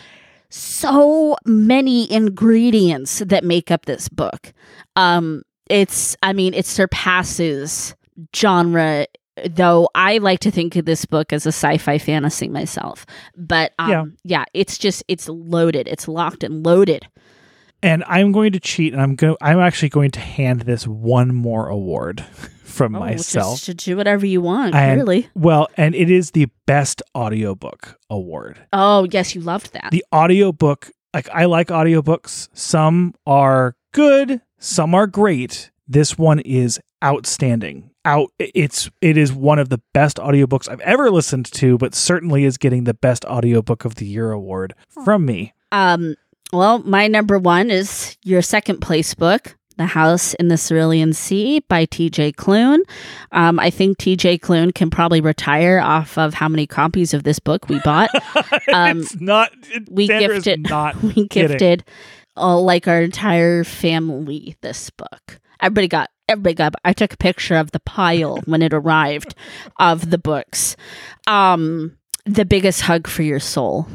so 0.49 1.35
many 1.45 2.11
ingredients 2.11 3.19
that 3.19 3.43
make 3.43 3.71
up 3.71 3.85
this 3.85 4.07
book. 4.09 4.53
Um 4.95 5.41
it's 5.69 6.15
I 6.21 6.33
mean 6.33 6.53
it 6.53 6.65
surpasses 6.65 7.95
genre 8.35 9.07
though 9.49 9.89
I 9.95 10.19
like 10.19 10.39
to 10.41 10.51
think 10.51 10.75
of 10.75 10.85
this 10.85 11.05
book 11.05 11.33
as 11.33 11.45
a 11.47 11.49
sci-fi 11.51 11.97
fantasy 11.97 12.47
myself. 12.49 13.05
But 13.35 13.73
um 13.79 13.89
Yeah. 13.89 14.03
yeah, 14.23 14.45
it's 14.53 14.77
just 14.77 15.03
it's 15.07 15.27
loaded. 15.27 15.87
It's 15.87 16.07
locked 16.07 16.43
and 16.43 16.63
loaded. 16.65 17.07
And 17.83 18.03
I'm 18.07 18.31
going 18.31 18.53
to 18.53 18.59
cheat, 18.59 18.93
and 18.93 19.01
I'm 19.01 19.15
going. 19.15 19.35
I'm 19.41 19.59
actually 19.59 19.89
going 19.89 20.11
to 20.11 20.19
hand 20.19 20.61
this 20.61 20.87
one 20.87 21.33
more 21.35 21.67
award 21.67 22.21
from 22.63 22.95
Oh, 22.95 22.99
myself. 23.01 23.61
just 23.63 23.77
do 23.85 23.97
whatever 23.97 24.25
you 24.25 24.41
want, 24.41 24.73
And- 24.73 24.97
really. 24.99 25.29
Well, 25.35 25.67
and 25.77 25.93
it 25.93 26.09
is 26.09 26.31
the 26.31 26.47
best 26.65 27.01
audiobook 27.15 27.99
award. 28.09 28.59
Oh, 28.73 29.07
yes, 29.11 29.35
you 29.35 29.41
loved 29.41 29.73
that. 29.73 29.89
The 29.91 30.03
audiobook, 30.13 30.89
like 31.13 31.29
I 31.29 31.45
like 31.45 31.67
audiobooks. 31.67 32.47
Some 32.53 33.13
are 33.27 33.75
good, 33.93 34.41
some 34.59 34.95
are 34.95 35.05
great. 35.07 35.69
This 35.87 36.17
one 36.17 36.39
is 36.39 36.79
outstanding. 37.03 37.89
Out 38.05 38.31
it's 38.39 38.89
it 39.01 39.15
is 39.17 39.31
one 39.31 39.59
of 39.59 39.69
the 39.69 39.81
best 39.93 40.17
audiobooks 40.17 40.67
I've 40.67 40.81
ever 40.81 41.09
listened 41.11 41.45
to, 41.53 41.77
but 41.77 41.93
certainly 41.95 42.43
is 42.43 42.57
getting 42.57 42.83
the 42.85 42.93
best 42.93 43.23
audiobook 43.25 43.85
of 43.85 43.95
the 43.95 44.05
year 44.05 44.31
award 44.31 44.73
from 44.89 45.25
me. 45.25 45.53
Um, 45.71 46.15
well, 46.53 46.79
my 46.79 47.07
number 47.07 47.37
one 47.39 47.69
is 47.71 48.15
your 48.23 48.41
second 48.41 48.79
place 48.79 49.13
book, 49.13 49.55
The 49.77 49.87
House 49.87 50.33
in 50.35 50.47
the 50.47 50.57
Cerulean 50.57 51.13
Sea 51.13 51.59
by 51.67 51.85
TJ 51.85 52.35
Clune. 52.35 52.81
Um, 53.31 53.59
I 53.59 53.69
think 53.69 53.97
TJ 53.97 54.39
Clune 54.41 54.71
can 54.71 54.89
probably 54.89 55.19
retire 55.19 55.79
off 55.79 56.17
of 56.17 56.35
how 56.35 56.47
many 56.47 56.67
copies 56.67 57.13
of 57.13 57.23
this 57.23 57.39
book 57.39 57.67
we 57.69 57.79
bought. 57.79 58.09
Um, 58.73 59.01
it's 59.01 59.19
not 59.19 59.51
we 59.91 60.07
Sandra 60.07 60.35
gifted- 60.35 60.69
not 60.69 61.01
we 61.03 61.27
gifted 61.27 61.83
uh, 62.37 62.57
like 62.57 62.87
our 62.87 63.01
entire 63.01 63.63
family 63.63 64.55
this 64.61 64.89
book. 64.89 65.39
Everybody 65.59 65.87
got 65.87 66.09
everybody 66.29 66.55
got 66.55 66.73
I 66.83 66.93
took 66.93 67.13
a 67.13 67.17
picture 67.17 67.55
of 67.55 67.71
the 67.71 67.81
pile 67.81 68.37
when 68.45 68.61
it 68.61 68.73
arrived 68.73 69.35
of 69.79 70.09
the 70.09 70.17
books. 70.17 70.75
Um 71.27 71.97
the 72.25 72.45
biggest 72.45 72.81
hug 72.81 73.07
for 73.07 73.21
your 73.21 73.39
soul 73.39 73.85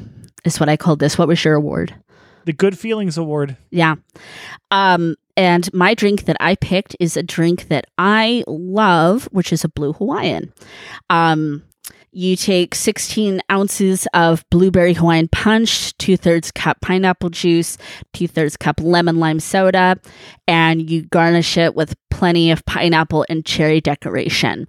is 0.44 0.60
what 0.60 0.68
I 0.68 0.76
called 0.76 0.98
this. 1.00 1.16
What 1.18 1.28
was 1.28 1.42
your 1.44 1.54
award? 1.54 1.94
The 2.48 2.54
Good 2.54 2.78
Feelings 2.78 3.18
Award. 3.18 3.58
Yeah. 3.70 3.96
Um, 4.70 5.16
and 5.36 5.70
my 5.74 5.92
drink 5.92 6.24
that 6.24 6.38
I 6.40 6.54
picked 6.54 6.96
is 6.98 7.14
a 7.14 7.22
drink 7.22 7.68
that 7.68 7.84
I 7.98 8.42
love, 8.46 9.28
which 9.32 9.52
is 9.52 9.64
a 9.64 9.68
blue 9.68 9.92
Hawaiian. 9.92 10.54
Um, 11.10 11.62
you 12.10 12.36
take 12.36 12.74
16 12.74 13.42
ounces 13.52 14.08
of 14.14 14.48
blueberry 14.48 14.94
Hawaiian 14.94 15.28
punch, 15.28 15.94
two 15.98 16.16
thirds 16.16 16.50
cup 16.50 16.80
pineapple 16.80 17.28
juice, 17.28 17.76
two 18.14 18.26
thirds 18.26 18.56
cup 18.56 18.80
lemon 18.80 19.18
lime 19.18 19.40
soda, 19.40 19.98
and 20.46 20.88
you 20.90 21.02
garnish 21.02 21.58
it 21.58 21.74
with 21.74 21.94
plenty 22.08 22.50
of 22.50 22.64
pineapple 22.64 23.26
and 23.28 23.44
cherry 23.44 23.82
decoration. 23.82 24.66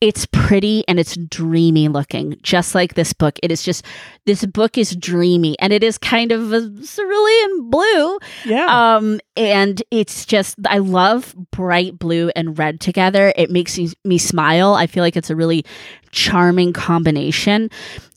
It's 0.00 0.26
pretty 0.26 0.84
and 0.86 1.00
it's 1.00 1.16
dreamy 1.16 1.88
looking, 1.88 2.36
just 2.42 2.74
like 2.74 2.94
this 2.94 3.12
book. 3.12 3.38
It 3.42 3.50
is 3.50 3.64
just, 3.64 3.84
this 4.26 4.46
book 4.46 4.78
is 4.78 4.94
dreamy 4.94 5.58
and 5.58 5.72
it 5.72 5.82
is 5.82 5.98
kind 5.98 6.30
of 6.30 6.52
a 6.52 6.60
cerulean 6.84 7.70
blue. 7.70 8.18
Yeah. 8.44 8.96
Um, 8.96 9.20
and 9.36 9.82
it's 9.90 10.24
just 10.24 10.56
I 10.68 10.78
love 10.78 11.34
bright 11.50 11.98
blue 11.98 12.30
and 12.36 12.56
red 12.56 12.80
together. 12.80 13.32
It 13.34 13.50
makes 13.50 13.76
me, 13.76 13.90
me 14.04 14.18
smile. 14.18 14.74
I 14.74 14.86
feel 14.86 15.02
like 15.02 15.16
it's 15.16 15.30
a 15.30 15.36
really 15.36 15.64
charming 16.12 16.72
combination. 16.72 17.68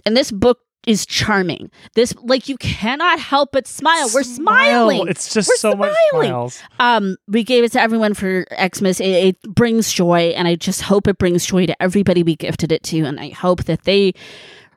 And 0.06 0.16
this 0.16 0.32
book 0.32 0.60
is 0.88 1.06
charming. 1.06 1.70
This 1.94 2.14
like 2.24 2.50
you 2.50 2.58
cannot 2.58 3.20
help 3.20 3.52
but 3.52 3.68
smile. 3.68 4.10
We're 4.14 4.24
smiling. 4.24 5.08
It's 5.08 5.34
just 5.34 5.50
We're 5.50 5.56
so 5.58 5.76
much 5.76 5.96
smiles. 6.10 6.62
Um, 6.80 7.18
we 7.28 7.44
gave 7.44 7.64
it 7.64 7.72
to 7.74 7.82
everyone 7.82 8.14
for 8.14 8.46
Xmas. 8.52 9.00
It, 9.00 9.10
it 9.10 9.42
brings 9.44 9.92
joy, 9.92 10.34
and 10.36 10.48
I 10.48 10.56
just 10.56 10.82
hope 10.82 11.08
it 11.08 11.18
brings 11.18 11.46
joy 11.46 11.66
to 11.68 11.82
everybody 11.82 12.24
we 12.24 12.36
gifted 12.36 12.72
it 12.72 12.84
to. 12.84 13.02
And 13.02 13.20
I 13.20 13.30
hope 13.30 13.66
that 13.66 13.84
they 13.84 14.14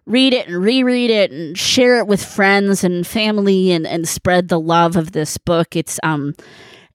read 0.07 0.35
it 0.35 0.47
and 0.47 0.63
reread 0.63 1.11
it 1.11 1.31
and 1.31 1.57
share 1.57 1.99
it 1.99 2.07
with 2.07 2.23
friends 2.23 2.85
and 2.85 3.07
family 3.07 3.73
and, 3.73 3.87
and 3.87 4.07
spread 4.07 4.49
the 4.49 4.61
love 4.61 4.97
of 4.97 5.13
this 5.13 5.39
book. 5.39 5.75
It's 5.75 5.99
um 6.03 6.35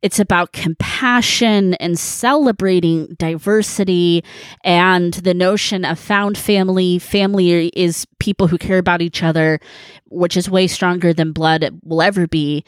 it's 0.01 0.19
about 0.19 0.53
compassion 0.53 1.73
and 1.75 1.99
celebrating 1.99 3.07
diversity 3.17 4.23
and 4.63 5.13
the 5.15 5.33
notion 5.33 5.83
of 5.83 5.99
found 5.99 6.37
family. 6.37 6.99
Family 6.99 7.67
is 7.69 8.07
people 8.19 8.47
who 8.47 8.57
care 8.57 8.77
about 8.77 9.01
each 9.01 9.23
other, 9.23 9.59
which 10.05 10.37
is 10.37 10.49
way 10.49 10.67
stronger 10.67 11.13
than 11.13 11.33
blood 11.33 11.79
will 11.83 12.01
ever 12.01 12.27
be. 12.27 12.63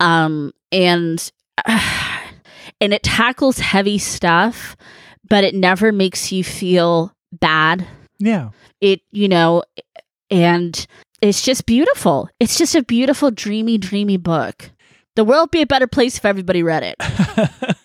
Um, 0.00 0.52
and 0.72 1.30
and 1.66 2.92
it 2.92 3.04
tackles 3.04 3.58
heavy 3.58 3.98
stuff, 3.98 4.76
but 5.28 5.44
it 5.44 5.54
never 5.54 5.92
makes 5.92 6.32
you 6.32 6.42
feel 6.42 7.14
bad. 7.30 7.86
Yeah. 8.18 8.50
It, 8.80 9.02
you 9.12 9.28
know, 9.28 9.62
and 10.30 10.84
it's 11.20 11.42
just 11.42 11.66
beautiful. 11.66 12.28
It's 12.40 12.58
just 12.58 12.74
a 12.74 12.82
beautiful, 12.82 13.30
dreamy, 13.30 13.78
dreamy 13.78 14.16
book. 14.16 14.71
The 15.16 15.24
world 15.24 15.50
be 15.50 15.62
a 15.62 15.66
better 15.66 15.86
place 15.86 16.16
if 16.18 16.24
everybody 16.24 16.62
read 16.62 16.82
it. 16.82 16.96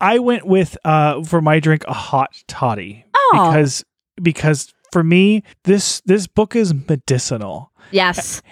I 0.00 0.18
went 0.18 0.46
with 0.46 0.76
uh 0.84 1.22
for 1.24 1.40
my 1.40 1.60
drink 1.60 1.84
a 1.88 1.92
hot 1.94 2.42
toddy 2.48 3.04
Oh, 3.14 3.30
because 3.50 3.84
because 4.22 4.72
for 4.92 5.02
me 5.02 5.42
this 5.64 6.00
this 6.06 6.26
book 6.26 6.54
is 6.56 6.74
medicinal. 6.74 7.72
yes. 7.90 8.42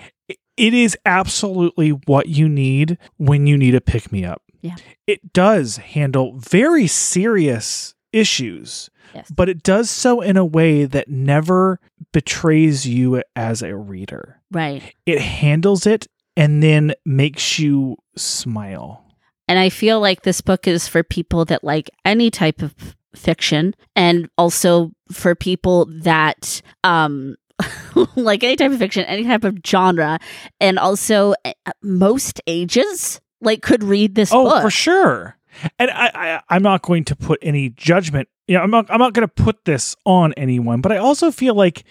It 0.56 0.72
is 0.72 0.96
absolutely 1.04 1.90
what 1.90 2.28
you 2.28 2.48
need 2.48 2.96
when 3.16 3.48
you 3.48 3.58
need 3.58 3.74
a 3.74 3.80
pick 3.80 4.12
me 4.12 4.24
up. 4.24 4.40
Yeah. 4.62 4.76
It 5.08 5.32
does 5.32 5.78
handle 5.78 6.38
very 6.38 6.86
serious 6.86 7.92
issues, 8.12 8.88
Yes. 9.12 9.32
but 9.34 9.48
it 9.48 9.64
does 9.64 9.90
so 9.90 10.20
in 10.20 10.36
a 10.36 10.44
way 10.44 10.84
that 10.84 11.08
never 11.08 11.80
betrays 12.12 12.86
you 12.86 13.20
as 13.34 13.62
a 13.62 13.74
reader. 13.76 14.40
Right. 14.52 14.94
It 15.06 15.20
handles 15.20 15.86
it 15.88 16.06
and 16.36 16.62
then 16.62 16.94
makes 17.04 17.58
you 17.58 17.96
smile. 18.16 19.04
And 19.48 19.58
I 19.58 19.68
feel 19.68 20.00
like 20.00 20.22
this 20.22 20.40
book 20.40 20.66
is 20.66 20.88
for 20.88 21.02
people 21.02 21.44
that 21.46 21.62
like 21.64 21.90
any 22.04 22.30
type 22.30 22.62
of 22.62 22.74
fiction 23.14 23.74
and 23.94 24.28
also 24.36 24.90
for 25.12 25.34
people 25.34 25.86
that 26.02 26.60
um 26.82 27.36
like 28.16 28.42
any 28.42 28.56
type 28.56 28.72
of 28.72 28.78
fiction, 28.78 29.04
any 29.04 29.24
type 29.24 29.44
of 29.44 29.58
genre 29.64 30.18
and 30.60 30.78
also 30.78 31.34
uh, 31.44 31.52
most 31.82 32.40
ages 32.46 33.20
like 33.40 33.62
could 33.62 33.84
read 33.84 34.14
this 34.14 34.32
Oh, 34.32 34.44
book. 34.44 34.62
for 34.62 34.70
sure. 34.70 35.36
And 35.78 35.90
I, 35.90 36.10
I, 36.14 36.40
I'm 36.48 36.62
not 36.62 36.82
going 36.82 37.04
to 37.04 37.14
put 37.14 37.38
any 37.42 37.68
judgment. 37.70 38.28
You 38.48 38.56
know, 38.56 38.62
I'm 38.64 38.70
not. 38.72 38.90
I'm 38.90 38.98
not 38.98 39.12
going 39.12 39.26
to 39.28 39.32
put 39.32 39.64
this 39.64 39.94
on 40.04 40.32
anyone. 40.32 40.80
But 40.80 40.90
I 40.90 40.96
also 40.96 41.30
feel 41.30 41.54
like 41.54 41.84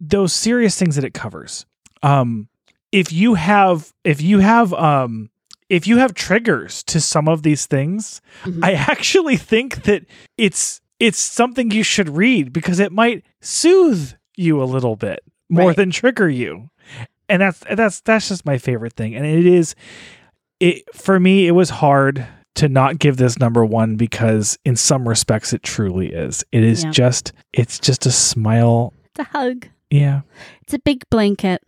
those 0.00 0.32
serious 0.32 0.78
things 0.78 0.96
that 0.96 1.04
it 1.04 1.12
covers. 1.12 1.66
Um, 2.02 2.48
if 2.92 3.12
you 3.12 3.34
have, 3.34 3.92
if 4.04 4.20
you 4.22 4.38
have, 4.40 4.72
um, 4.74 5.30
if 5.68 5.86
you 5.86 5.98
have 5.98 6.14
triggers 6.14 6.82
to 6.84 7.00
some 7.00 7.28
of 7.28 7.42
these 7.42 7.66
things, 7.66 8.20
Mhm. 8.44 8.64
I 8.64 8.72
actually 8.92 9.36
think 9.36 9.82
that 9.84 10.04
it's 10.38 10.80
it's 10.98 11.18
something 11.18 11.70
you 11.70 11.82
should 11.82 12.08
read 12.08 12.52
because 12.52 12.80
it 12.80 12.90
might 12.92 13.22
soothe 13.42 14.12
you 14.36 14.62
a 14.62 14.64
little 14.64 14.96
bit 14.96 15.20
more 15.50 15.68
Right. 15.68 15.76
than 15.76 15.90
trigger 15.90 16.28
you. 16.28 16.70
And 17.28 17.42
that's 17.42 17.60
that's 17.70 18.00
that's 18.00 18.28
just 18.28 18.46
my 18.46 18.56
favorite 18.58 18.94
thing. 18.94 19.14
And 19.14 19.26
it 19.26 19.44
is 19.46 19.74
it 20.60 20.82
for 20.94 21.18
me 21.20 21.46
it 21.46 21.52
was 21.52 21.70
hard 21.70 22.26
to 22.54 22.68
not 22.70 22.98
give 22.98 23.18
this 23.18 23.38
number 23.38 23.62
1 23.64 23.96
because 23.96 24.56
in 24.64 24.76
some 24.76 25.06
respects 25.06 25.52
it 25.52 25.62
truly 25.62 26.12
is. 26.12 26.42
It 26.52 26.62
is 26.64 26.84
Yeah. 26.84 26.90
just 26.92 27.32
it's 27.52 27.78
just 27.78 28.06
a 28.06 28.10
smile. 28.12 28.94
It's 29.10 29.20
a 29.20 29.24
hug. 29.38 29.66
Yeah. 29.90 30.20
It's 30.62 30.72
a 30.74 30.78
big 30.78 31.02
blanket. 31.10 31.60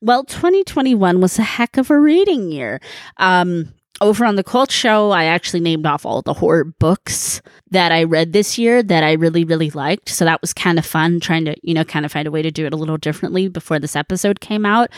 Well, 0.00 0.24
2021 0.24 1.20
was 1.20 1.38
a 1.38 1.42
heck 1.42 1.76
of 1.76 1.90
a 1.90 1.98
reading 1.98 2.50
year. 2.50 2.80
Um, 3.18 3.72
over 4.00 4.24
on 4.26 4.36
the 4.36 4.44
Cult 4.44 4.70
Show, 4.70 5.10
I 5.10 5.24
actually 5.24 5.60
named 5.60 5.86
off 5.86 6.04
all 6.04 6.20
the 6.20 6.34
horror 6.34 6.64
books 6.64 7.40
that 7.70 7.92
I 7.92 8.04
read 8.04 8.32
this 8.32 8.58
year 8.58 8.82
that 8.82 9.02
I 9.02 9.12
really, 9.12 9.44
really 9.44 9.70
liked. 9.70 10.10
So 10.10 10.24
that 10.24 10.40
was 10.42 10.52
kind 10.52 10.78
of 10.78 10.84
fun 10.84 11.18
trying 11.20 11.46
to, 11.46 11.56
you 11.62 11.72
know, 11.72 11.84
kind 11.84 12.04
of 12.04 12.12
find 12.12 12.28
a 12.28 12.30
way 12.30 12.42
to 12.42 12.50
do 12.50 12.66
it 12.66 12.74
a 12.74 12.76
little 12.76 12.98
differently 12.98 13.48
before 13.48 13.78
this 13.78 13.96
episode 13.96 14.40
came 14.40 14.66
out. 14.66 14.90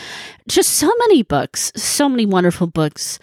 Just 0.47 0.71
so 0.71 0.91
many 0.99 1.23
books, 1.23 1.71
so 1.75 2.09
many 2.09 2.25
wonderful 2.25 2.67
books. 2.67 3.19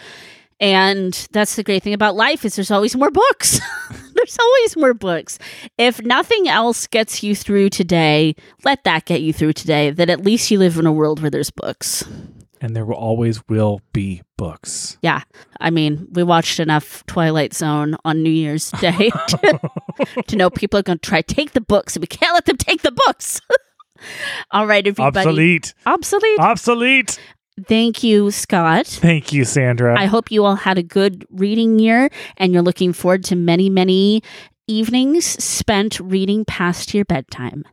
And 0.58 1.12
that's 1.32 1.56
the 1.56 1.62
great 1.62 1.82
thing 1.82 1.92
about 1.92 2.16
life 2.16 2.44
is 2.44 2.56
there's 2.56 2.70
always 2.70 2.96
more 2.96 3.10
books. 3.10 3.60
there's 4.14 4.38
always 4.38 4.76
more 4.76 4.94
books. 4.94 5.38
If 5.76 6.02
nothing 6.02 6.48
else 6.48 6.86
gets 6.86 7.22
you 7.22 7.34
through 7.34 7.70
today, 7.70 8.34
let 8.64 8.84
that 8.84 9.04
get 9.04 9.20
you 9.20 9.32
through 9.32 9.52
today. 9.52 9.90
That 9.90 10.08
at 10.08 10.24
least 10.24 10.50
you 10.50 10.58
live 10.58 10.78
in 10.78 10.86
a 10.86 10.92
world 10.92 11.20
where 11.20 11.30
there's 11.30 11.50
books. 11.50 12.04
And 12.60 12.74
there 12.74 12.86
will 12.86 12.94
always 12.94 13.46
will 13.48 13.82
be 13.92 14.22
books. 14.38 14.96
Yeah. 15.02 15.22
I 15.60 15.68
mean, 15.68 16.08
we 16.12 16.22
watched 16.22 16.58
enough 16.58 17.04
Twilight 17.06 17.52
Zone 17.52 17.96
on 18.04 18.22
New 18.22 18.30
Year's 18.30 18.70
Day 18.80 19.10
to, 19.28 19.60
to 20.26 20.36
know 20.36 20.48
people 20.48 20.80
are 20.80 20.82
going 20.82 20.98
to 20.98 21.06
try 21.08 21.20
to 21.20 21.34
take 21.34 21.52
the 21.52 21.60
books, 21.60 21.96
and 21.96 22.02
we 22.02 22.06
can't 22.06 22.32
let 22.32 22.46
them 22.46 22.56
take 22.56 22.80
the 22.80 22.92
books. 22.92 23.42
All 24.50 24.66
right, 24.66 24.86
everybody. 24.86 25.18
Obsolete. 25.18 25.74
Obsolete. 25.84 26.38
Obsolete. 26.38 27.20
Thank 27.64 28.02
you, 28.02 28.30
Scott. 28.30 28.86
Thank 28.86 29.32
you, 29.32 29.44
Sandra. 29.44 29.98
I 29.98 30.06
hope 30.06 30.30
you 30.30 30.44
all 30.44 30.56
had 30.56 30.76
a 30.76 30.82
good 30.82 31.26
reading 31.30 31.78
year 31.78 32.10
and 32.36 32.52
you're 32.52 32.62
looking 32.62 32.92
forward 32.92 33.24
to 33.24 33.36
many, 33.36 33.70
many 33.70 34.22
evenings 34.66 35.24
spent 35.42 35.98
reading 36.00 36.44
past 36.44 36.92
your 36.92 37.04
bedtime. 37.04 37.64